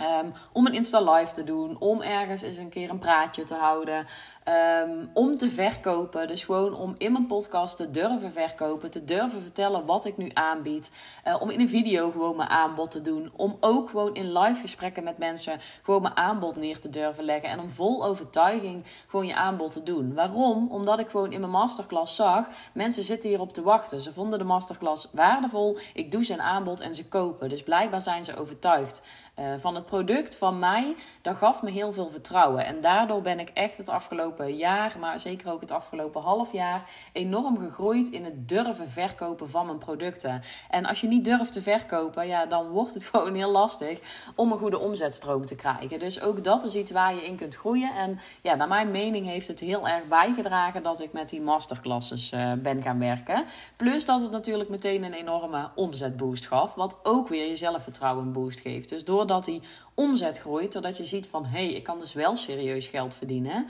Um, 0.00 0.32
om 0.52 0.66
een 0.66 0.74
Insta 0.74 1.12
Live 1.12 1.32
te 1.32 1.44
doen, 1.44 1.78
om 1.78 2.02
ergens 2.02 2.42
eens 2.42 2.56
een 2.56 2.68
keer 2.68 2.90
een 2.90 2.98
praatje 2.98 3.44
te 3.44 3.54
houden, 3.54 4.06
um, 4.50 5.10
om 5.14 5.36
te 5.36 5.50
verkopen. 5.50 6.28
Dus 6.28 6.44
gewoon 6.44 6.74
om 6.74 6.94
in 6.98 7.12
mijn 7.12 7.26
podcast 7.26 7.76
te 7.76 7.90
durven 7.90 8.32
verkopen, 8.32 8.90
te 8.90 9.04
durven 9.04 9.42
vertellen 9.42 9.86
wat 9.86 10.04
ik 10.04 10.16
nu 10.16 10.30
aanbied. 10.34 10.92
Uh, 11.26 11.36
om 11.40 11.50
in 11.50 11.60
een 11.60 11.68
video 11.68 12.10
gewoon 12.10 12.36
mijn 12.36 12.48
aanbod 12.48 12.90
te 12.90 13.02
doen. 13.02 13.32
Om 13.36 13.56
ook 13.60 13.90
gewoon 13.90 14.14
in 14.14 14.38
live 14.38 14.60
gesprekken 14.60 15.04
met 15.04 15.18
mensen 15.18 15.60
gewoon 15.82 16.02
mijn 16.02 16.16
aanbod 16.16 16.56
neer 16.56 16.80
te 16.80 16.88
durven 16.88 17.24
leggen. 17.24 17.50
En 17.50 17.60
om 17.60 17.70
vol 17.70 18.04
overtuiging 18.04 18.84
gewoon 19.08 19.26
je 19.26 19.34
aanbod 19.34 19.72
te 19.72 19.82
doen. 19.82 20.14
Waarom? 20.14 20.68
Omdat 20.70 20.98
ik 20.98 21.08
gewoon 21.08 21.32
in 21.32 21.40
mijn 21.40 21.52
masterclass 21.52 22.16
zag, 22.16 22.46
mensen 22.72 23.04
zitten 23.04 23.28
hierop 23.28 23.52
te 23.52 23.62
wachten. 23.62 24.00
Ze 24.00 24.12
vonden 24.12 24.38
de 24.38 24.44
masterclass 24.44 25.08
waardevol. 25.12 25.78
Ik 25.94 26.12
doe 26.12 26.18
een 26.28 26.40
aanbod 26.40 26.80
en 26.80 26.94
ze 26.94 27.08
kopen. 27.08 27.48
Dus 27.48 27.62
blijkbaar 27.62 28.00
zijn 28.00 28.24
ze 28.24 28.36
overtuigd. 28.36 29.02
Uh, 29.38 29.46
van 29.58 29.74
het 29.74 29.86
product 29.86 30.36
van 30.36 30.58
mij, 30.58 30.94
dat 31.22 31.36
gaf 31.36 31.62
me 31.62 31.70
heel 31.70 31.92
veel 31.92 32.10
vertrouwen. 32.10 32.64
En 32.64 32.80
daardoor 32.80 33.22
ben 33.22 33.40
ik 33.40 33.50
echt 33.54 33.76
het 33.76 33.88
afgelopen 33.88 34.39
jaar, 34.48 34.96
maar 35.00 35.20
zeker 35.20 35.52
ook 35.52 35.60
het 35.60 35.70
afgelopen 35.70 36.22
half 36.22 36.52
jaar, 36.52 36.90
enorm 37.12 37.58
gegroeid 37.58 38.08
in 38.08 38.24
het 38.24 38.48
durven 38.48 38.88
verkopen 38.88 39.50
van 39.50 39.66
mijn 39.66 39.78
producten. 39.78 40.42
En 40.70 40.84
als 40.84 41.00
je 41.00 41.08
niet 41.08 41.24
durft 41.24 41.52
te 41.52 41.62
verkopen, 41.62 42.26
ja, 42.26 42.46
dan 42.46 42.68
wordt 42.68 42.94
het 42.94 43.04
gewoon 43.10 43.34
heel 43.34 43.52
lastig 43.52 43.98
om 44.34 44.52
een 44.52 44.58
goede 44.58 44.78
omzetstroom 44.78 45.46
te 45.46 45.56
krijgen. 45.56 45.98
Dus 45.98 46.20
ook 46.20 46.44
dat 46.44 46.64
is 46.64 46.74
iets 46.74 46.90
waar 46.90 47.14
je 47.14 47.26
in 47.26 47.36
kunt 47.36 47.56
groeien. 47.56 47.94
En 47.94 48.18
ja, 48.42 48.54
naar 48.54 48.68
mijn 48.68 48.90
mening 48.90 49.26
heeft 49.26 49.48
het 49.48 49.60
heel 49.60 49.88
erg 49.88 50.04
bijgedragen 50.08 50.82
dat 50.82 51.00
ik 51.00 51.12
met 51.12 51.28
die 51.28 51.40
masterclasses 51.40 52.32
uh, 52.32 52.52
ben 52.52 52.82
gaan 52.82 52.98
werken. 52.98 53.44
Plus 53.76 54.04
dat 54.04 54.20
het 54.20 54.30
natuurlijk 54.30 54.70
meteen 54.70 55.04
een 55.04 55.12
enorme 55.12 55.68
omzetboost 55.74 56.46
gaf, 56.46 56.74
wat 56.74 56.96
ook 57.02 57.28
weer 57.28 57.48
je 57.48 57.56
zelfvertrouwen 57.56 58.32
boost 58.32 58.60
geeft. 58.60 58.88
Dus 58.88 59.04
door 59.04 59.20
doordat 59.20 59.44
die 59.44 59.62
omzet 59.94 60.38
groeit, 60.38 60.72
doordat 60.72 60.96
je 60.96 61.04
ziet 61.04 61.26
van 61.26 61.44
hé, 61.44 61.64
hey, 61.64 61.72
ik 61.72 61.84
kan 61.84 61.98
dus 61.98 62.12
wel 62.12 62.36
serieus 62.36 62.86
geld 62.86 63.14
verdienen. 63.14 63.66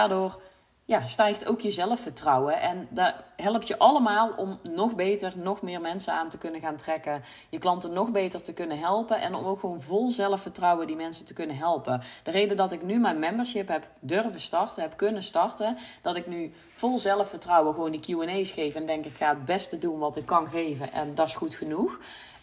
Daardoor 0.00 0.40
ja, 0.84 1.06
stijgt 1.06 1.46
ook 1.46 1.60
je 1.60 1.70
zelfvertrouwen. 1.70 2.60
En 2.60 2.88
dat 2.90 3.14
helpt 3.36 3.68
je 3.68 3.78
allemaal 3.78 4.32
om 4.36 4.58
nog 4.62 4.94
beter, 4.94 5.32
nog 5.36 5.62
meer 5.62 5.80
mensen 5.80 6.12
aan 6.12 6.28
te 6.28 6.38
kunnen 6.38 6.60
gaan 6.60 6.76
trekken. 6.76 7.22
Je 7.48 7.58
klanten 7.58 7.92
nog 7.92 8.10
beter 8.10 8.42
te 8.42 8.52
kunnen 8.52 8.78
helpen. 8.78 9.20
En 9.20 9.34
om 9.34 9.44
ook 9.44 9.60
gewoon 9.60 9.80
vol 9.80 10.10
zelfvertrouwen 10.10 10.86
die 10.86 10.96
mensen 10.96 11.26
te 11.26 11.34
kunnen 11.34 11.56
helpen. 11.56 12.02
De 12.22 12.30
reden 12.30 12.56
dat 12.56 12.72
ik 12.72 12.82
nu 12.82 12.98
mijn 12.98 13.18
membership 13.18 13.68
heb 13.68 13.88
durven 13.98 14.40
starten, 14.40 14.82
heb 14.82 14.96
kunnen 14.96 15.22
starten. 15.22 15.76
Dat 16.02 16.16
ik 16.16 16.26
nu 16.26 16.52
vol 16.74 16.98
zelfvertrouwen 16.98 17.74
gewoon 17.74 17.90
die 17.90 18.00
QA's 18.00 18.50
geef. 18.50 18.74
En 18.74 18.86
denk 18.86 19.04
ik 19.04 19.14
ga 19.14 19.28
het 19.28 19.44
beste 19.44 19.78
doen 19.78 19.98
wat 19.98 20.16
ik 20.16 20.26
kan 20.26 20.48
geven. 20.48 20.92
En 20.92 21.14
dat 21.14 21.26
is 21.26 21.34
goed 21.34 21.54
genoeg. 21.54 21.98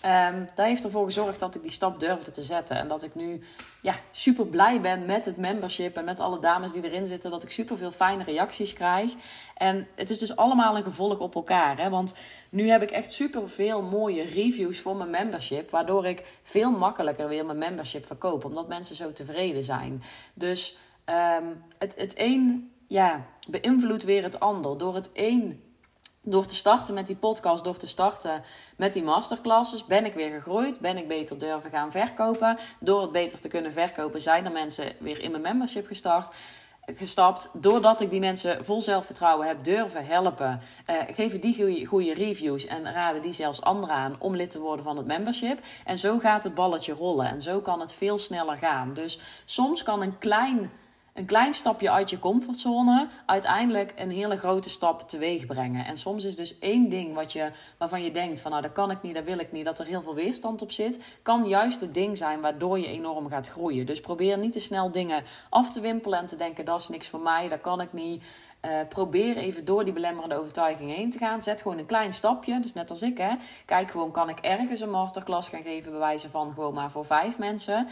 Um, 0.05 0.49
dat 0.55 0.65
heeft 0.65 0.83
ervoor 0.83 1.05
gezorgd 1.05 1.39
dat 1.39 1.55
ik 1.55 1.61
die 1.61 1.71
stap 1.71 1.99
durfde 1.99 2.31
te 2.31 2.43
zetten. 2.43 2.77
En 2.77 2.87
dat 2.87 3.03
ik 3.03 3.15
nu 3.15 3.43
ja, 3.81 3.95
super 4.11 4.47
blij 4.47 4.81
ben 4.81 5.05
met 5.05 5.25
het 5.25 5.37
membership 5.37 5.97
en 5.97 6.05
met 6.05 6.19
alle 6.19 6.39
dames 6.39 6.71
die 6.71 6.83
erin 6.83 7.07
zitten. 7.07 7.31
Dat 7.31 7.43
ik 7.43 7.51
super 7.51 7.77
veel 7.77 7.91
fijne 7.91 8.23
reacties 8.23 8.73
krijg. 8.73 9.13
En 9.55 9.87
het 9.95 10.09
is 10.09 10.17
dus 10.17 10.35
allemaal 10.35 10.77
een 10.77 10.83
gevolg 10.83 11.19
op 11.19 11.35
elkaar. 11.35 11.77
Hè? 11.77 11.89
Want 11.89 12.15
nu 12.49 12.69
heb 12.69 12.81
ik 12.81 12.91
echt 12.91 13.11
super 13.11 13.49
veel 13.49 13.81
mooie 13.81 14.23
reviews 14.23 14.79
voor 14.79 14.95
mijn 14.95 15.09
membership. 15.09 15.69
Waardoor 15.69 16.05
ik 16.05 16.39
veel 16.43 16.71
makkelijker 16.71 17.27
weer 17.27 17.45
mijn 17.45 17.57
membership 17.57 18.05
verkoop. 18.05 18.45
Omdat 18.45 18.67
mensen 18.67 18.95
zo 18.95 19.13
tevreden 19.13 19.63
zijn. 19.63 20.03
Dus 20.33 20.77
um, 21.05 21.63
het, 21.77 21.95
het 21.95 22.13
een 22.15 22.71
ja, 22.87 23.25
beïnvloedt 23.49 24.03
weer 24.03 24.23
het 24.23 24.39
ander. 24.39 24.77
Door 24.77 24.95
het 24.95 25.09
een 25.13 25.61
door 26.29 26.45
te 26.45 26.55
starten 26.55 26.93
met 26.93 27.07
die 27.07 27.15
podcast, 27.15 27.63
door 27.63 27.77
te 27.77 27.87
starten 27.87 28.43
met 28.77 28.93
die 28.93 29.03
masterclasses, 29.03 29.85
ben 29.85 30.05
ik 30.05 30.13
weer 30.13 30.31
gegroeid. 30.31 30.79
Ben 30.79 30.97
ik 30.97 31.07
beter 31.07 31.37
durven 31.37 31.69
gaan 31.69 31.91
verkopen. 31.91 32.57
Door 32.79 33.01
het 33.01 33.11
beter 33.11 33.39
te 33.39 33.47
kunnen 33.47 33.73
verkopen, 33.73 34.21
zijn 34.21 34.45
er 34.45 34.51
mensen 34.51 34.85
weer 34.99 35.21
in 35.21 35.31
mijn 35.31 35.43
membership 35.43 35.87
gestart. 35.87 36.35
Gestapt, 36.95 37.49
doordat 37.53 38.01
ik 38.01 38.09
die 38.09 38.19
mensen 38.19 38.65
vol 38.65 38.81
zelfvertrouwen 38.81 39.47
heb 39.47 39.63
durven 39.63 40.05
helpen, 40.05 40.61
uh, 40.89 40.95
geven 41.11 41.41
die 41.41 41.85
goede 41.85 42.13
reviews 42.13 42.65
en 42.65 42.91
raden 42.93 43.21
die 43.21 43.33
zelfs 43.33 43.61
anderen 43.61 43.95
aan 43.95 44.15
om 44.19 44.35
lid 44.35 44.49
te 44.49 44.59
worden 44.59 44.85
van 44.85 44.97
het 44.97 45.05
membership. 45.05 45.59
En 45.85 45.97
zo 45.97 46.19
gaat 46.19 46.43
het 46.43 46.53
balletje 46.53 46.93
rollen 46.93 47.29
en 47.29 47.41
zo 47.41 47.61
kan 47.61 47.79
het 47.79 47.93
veel 47.93 48.17
sneller 48.17 48.57
gaan. 48.57 48.93
Dus 48.93 49.19
soms 49.45 49.83
kan 49.83 50.01
een 50.01 50.17
klein 50.17 50.71
een 51.17 51.25
klein 51.25 51.53
stapje 51.53 51.91
uit 51.91 52.09
je 52.09 52.19
comfortzone 52.19 53.07
uiteindelijk 53.25 53.93
een 53.95 54.11
hele 54.11 54.37
grote 54.37 54.69
stap 54.69 55.09
teweeg 55.09 55.45
brengen. 55.45 55.85
En 55.85 55.97
soms 55.97 56.23
is 56.23 56.35
dus 56.35 56.59
één 56.59 56.89
ding 56.89 57.13
wat 57.13 57.33
je, 57.33 57.51
waarvan 57.77 58.03
je 58.03 58.11
denkt 58.11 58.39
van 58.39 58.51
nou 58.51 58.63
dat 58.63 58.71
kan 58.71 58.91
ik 58.91 59.01
niet, 59.01 59.13
dat 59.13 59.23
wil 59.23 59.39
ik 59.39 59.51
niet, 59.51 59.65
dat 59.65 59.79
er 59.79 59.85
heel 59.85 60.01
veel 60.01 60.15
weerstand 60.15 60.61
op 60.61 60.71
zit, 60.71 61.03
kan 61.21 61.47
juist 61.47 61.81
het 61.81 61.93
ding 61.93 62.17
zijn 62.17 62.41
waardoor 62.41 62.79
je 62.79 62.87
enorm 62.87 63.29
gaat 63.29 63.49
groeien. 63.49 63.85
Dus 63.85 63.99
probeer 63.99 64.37
niet 64.37 64.51
te 64.51 64.59
snel 64.59 64.89
dingen 64.89 65.23
af 65.49 65.71
te 65.71 65.81
wimpelen 65.81 66.19
en 66.19 66.25
te 66.25 66.35
denken 66.35 66.65
dat 66.65 66.81
is 66.81 66.89
niks 66.89 67.07
voor 67.07 67.19
mij, 67.21 67.47
dat 67.47 67.61
kan 67.61 67.81
ik 67.81 67.93
niet. 67.93 68.23
Uh, 68.65 68.71
probeer 68.89 69.37
even 69.37 69.65
door 69.65 69.83
die 69.83 69.93
belemmerende 69.93 70.39
overtuiging 70.39 70.95
heen 70.95 71.11
te 71.11 71.17
gaan. 71.17 71.43
Zet 71.43 71.61
gewoon 71.61 71.77
een 71.77 71.85
klein 71.85 72.13
stapje. 72.13 72.59
Dus 72.59 72.73
net 72.73 72.89
als 72.89 73.01
ik, 73.01 73.17
hè. 73.17 73.35
Kijk 73.65 73.91
gewoon, 73.91 74.11
kan 74.11 74.29
ik 74.29 74.39
ergens 74.39 74.79
een 74.79 74.89
masterclass 74.89 75.49
gaan 75.49 75.61
geven, 75.61 75.91
bij 75.91 75.99
wijze 75.99 76.29
van 76.29 76.53
gewoon 76.53 76.73
maar 76.73 76.91
voor 76.91 77.05
vijf 77.05 77.37
mensen. 77.37 77.87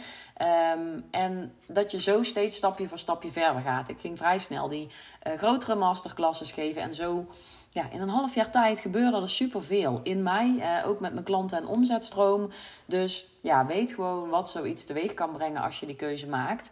Um, 0.76 1.04
en 1.10 1.54
dat 1.66 1.90
je 1.90 2.00
zo 2.00 2.22
steeds 2.22 2.56
stapje 2.56 2.88
voor 2.88 2.98
stapje 2.98 3.30
verder 3.30 3.62
gaat. 3.62 3.88
Ik 3.88 4.00
ging 4.00 4.18
vrij 4.18 4.38
snel 4.38 4.68
die 4.68 4.90
uh, 5.26 5.32
grotere 5.38 5.74
masterclasses 5.74 6.52
geven. 6.52 6.82
En 6.82 6.94
zo, 6.94 7.26
ja, 7.70 7.90
in 7.90 8.00
een 8.00 8.08
half 8.08 8.34
jaar 8.34 8.50
tijd 8.50 8.80
gebeurde 8.80 9.20
er 9.20 9.28
superveel. 9.28 10.00
In 10.02 10.22
mij, 10.22 10.48
uh, 10.56 10.88
ook 10.88 11.00
met 11.00 11.12
mijn 11.12 11.24
klanten 11.24 11.58
en 11.58 11.66
omzetstroom. 11.66 12.50
Dus 12.86 13.28
ja, 13.40 13.66
weet 13.66 13.92
gewoon 13.92 14.28
wat 14.28 14.50
zoiets 14.50 14.84
teweeg 14.84 15.14
kan 15.14 15.32
brengen 15.32 15.62
als 15.62 15.80
je 15.80 15.86
die 15.86 15.96
keuze 15.96 16.28
maakt. 16.28 16.70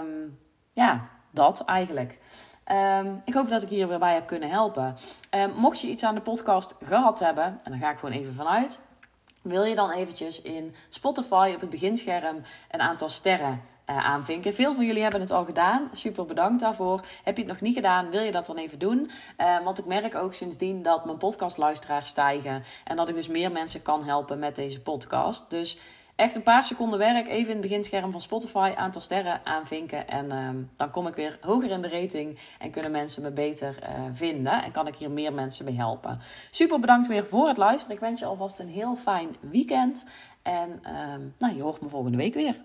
Um, 0.00 0.38
ja, 0.72 1.08
dat 1.30 1.64
eigenlijk. 1.64 2.18
Um, 2.70 3.22
ik 3.24 3.34
hoop 3.34 3.48
dat 3.48 3.62
ik 3.62 3.68
hier 3.68 3.88
weer 3.88 3.98
bij 3.98 4.14
heb 4.14 4.26
kunnen 4.26 4.50
helpen. 4.50 4.96
Um, 5.30 5.52
mocht 5.56 5.80
je 5.80 5.86
iets 5.86 6.02
aan 6.02 6.14
de 6.14 6.20
podcast 6.20 6.76
gehad 6.84 7.18
hebben, 7.18 7.44
en 7.44 7.70
daar 7.70 7.80
ga 7.80 7.90
ik 7.90 7.98
gewoon 7.98 8.14
even 8.14 8.34
vanuit, 8.34 8.80
wil 9.42 9.64
je 9.64 9.74
dan 9.74 9.90
eventjes 9.90 10.42
in 10.42 10.74
Spotify 10.88 11.52
op 11.54 11.60
het 11.60 11.70
beginscherm 11.70 12.42
een 12.70 12.80
aantal 12.80 13.08
sterren 13.08 13.62
aanvinken. 13.84 14.54
Veel 14.54 14.74
van 14.74 14.86
jullie 14.86 15.02
hebben 15.02 15.20
het 15.20 15.30
al 15.30 15.44
gedaan. 15.44 15.88
Super 15.92 16.26
bedankt 16.26 16.60
daarvoor. 16.60 17.00
Heb 17.24 17.36
je 17.36 17.42
het 17.42 17.52
nog 17.52 17.60
niet 17.60 17.74
gedaan, 17.74 18.10
wil 18.10 18.22
je 18.22 18.32
dat 18.32 18.46
dan 18.46 18.56
even 18.56 18.78
doen? 18.78 19.10
want 19.64 19.78
ik 19.78 19.84
merk 19.84 20.14
ook 20.14 20.34
sindsdien 20.34 20.82
dat 20.82 21.04
mijn 21.04 21.16
podcastluisteraars 21.16 22.08
stijgen. 22.08 22.62
En 22.84 22.96
dat 22.96 23.08
ik 23.08 23.14
dus 23.14 23.28
meer 23.28 23.52
mensen 23.52 23.82
kan 23.82 24.04
helpen 24.04 24.38
met 24.38 24.56
deze 24.56 24.80
podcast. 24.80 25.50
Dus 25.50 25.78
echt 26.16 26.34
een 26.34 26.42
paar 26.42 26.64
seconden 26.64 26.98
werk. 26.98 27.28
Even 27.28 27.48
in 27.48 27.60
het 27.60 27.60
beginscherm 27.60 28.10
van 28.10 28.20
Spotify. 28.20 28.72
Aantal 28.76 29.00
sterren 29.00 29.40
aanvinken. 29.44 30.08
En 30.08 30.30
ehm, 30.30 30.56
dan 30.76 30.90
kom 30.90 31.06
ik 31.06 31.14
weer 31.14 31.38
hoger 31.40 31.70
in 31.70 31.82
de 31.82 31.88
rating. 31.88 32.38
En 32.58 32.70
kunnen 32.70 32.90
mensen 32.90 33.22
me 33.22 33.30
beter 33.30 33.78
uh, 33.82 33.88
vinden. 34.12 34.62
En 34.62 34.72
kan 34.72 34.86
ik 34.86 34.94
hier 34.94 35.10
meer 35.10 35.32
mensen 35.32 35.64
mee 35.64 35.76
helpen. 35.76 36.20
Super 36.50 36.80
bedankt 36.80 37.06
weer 37.06 37.26
voor 37.26 37.48
het 37.48 37.56
luisteren. 37.56 37.96
Ik 37.96 38.02
wens 38.02 38.20
je 38.20 38.26
alvast 38.26 38.58
een 38.58 38.68
heel 38.68 38.96
fijn 38.96 39.36
weekend. 39.40 40.06
En 40.42 40.70
um, 40.70 41.34
nou, 41.38 41.56
je 41.56 41.62
hoort 41.62 41.80
me 41.80 41.88
volgende 41.88 42.16
week 42.16 42.34
weer. 42.34 42.56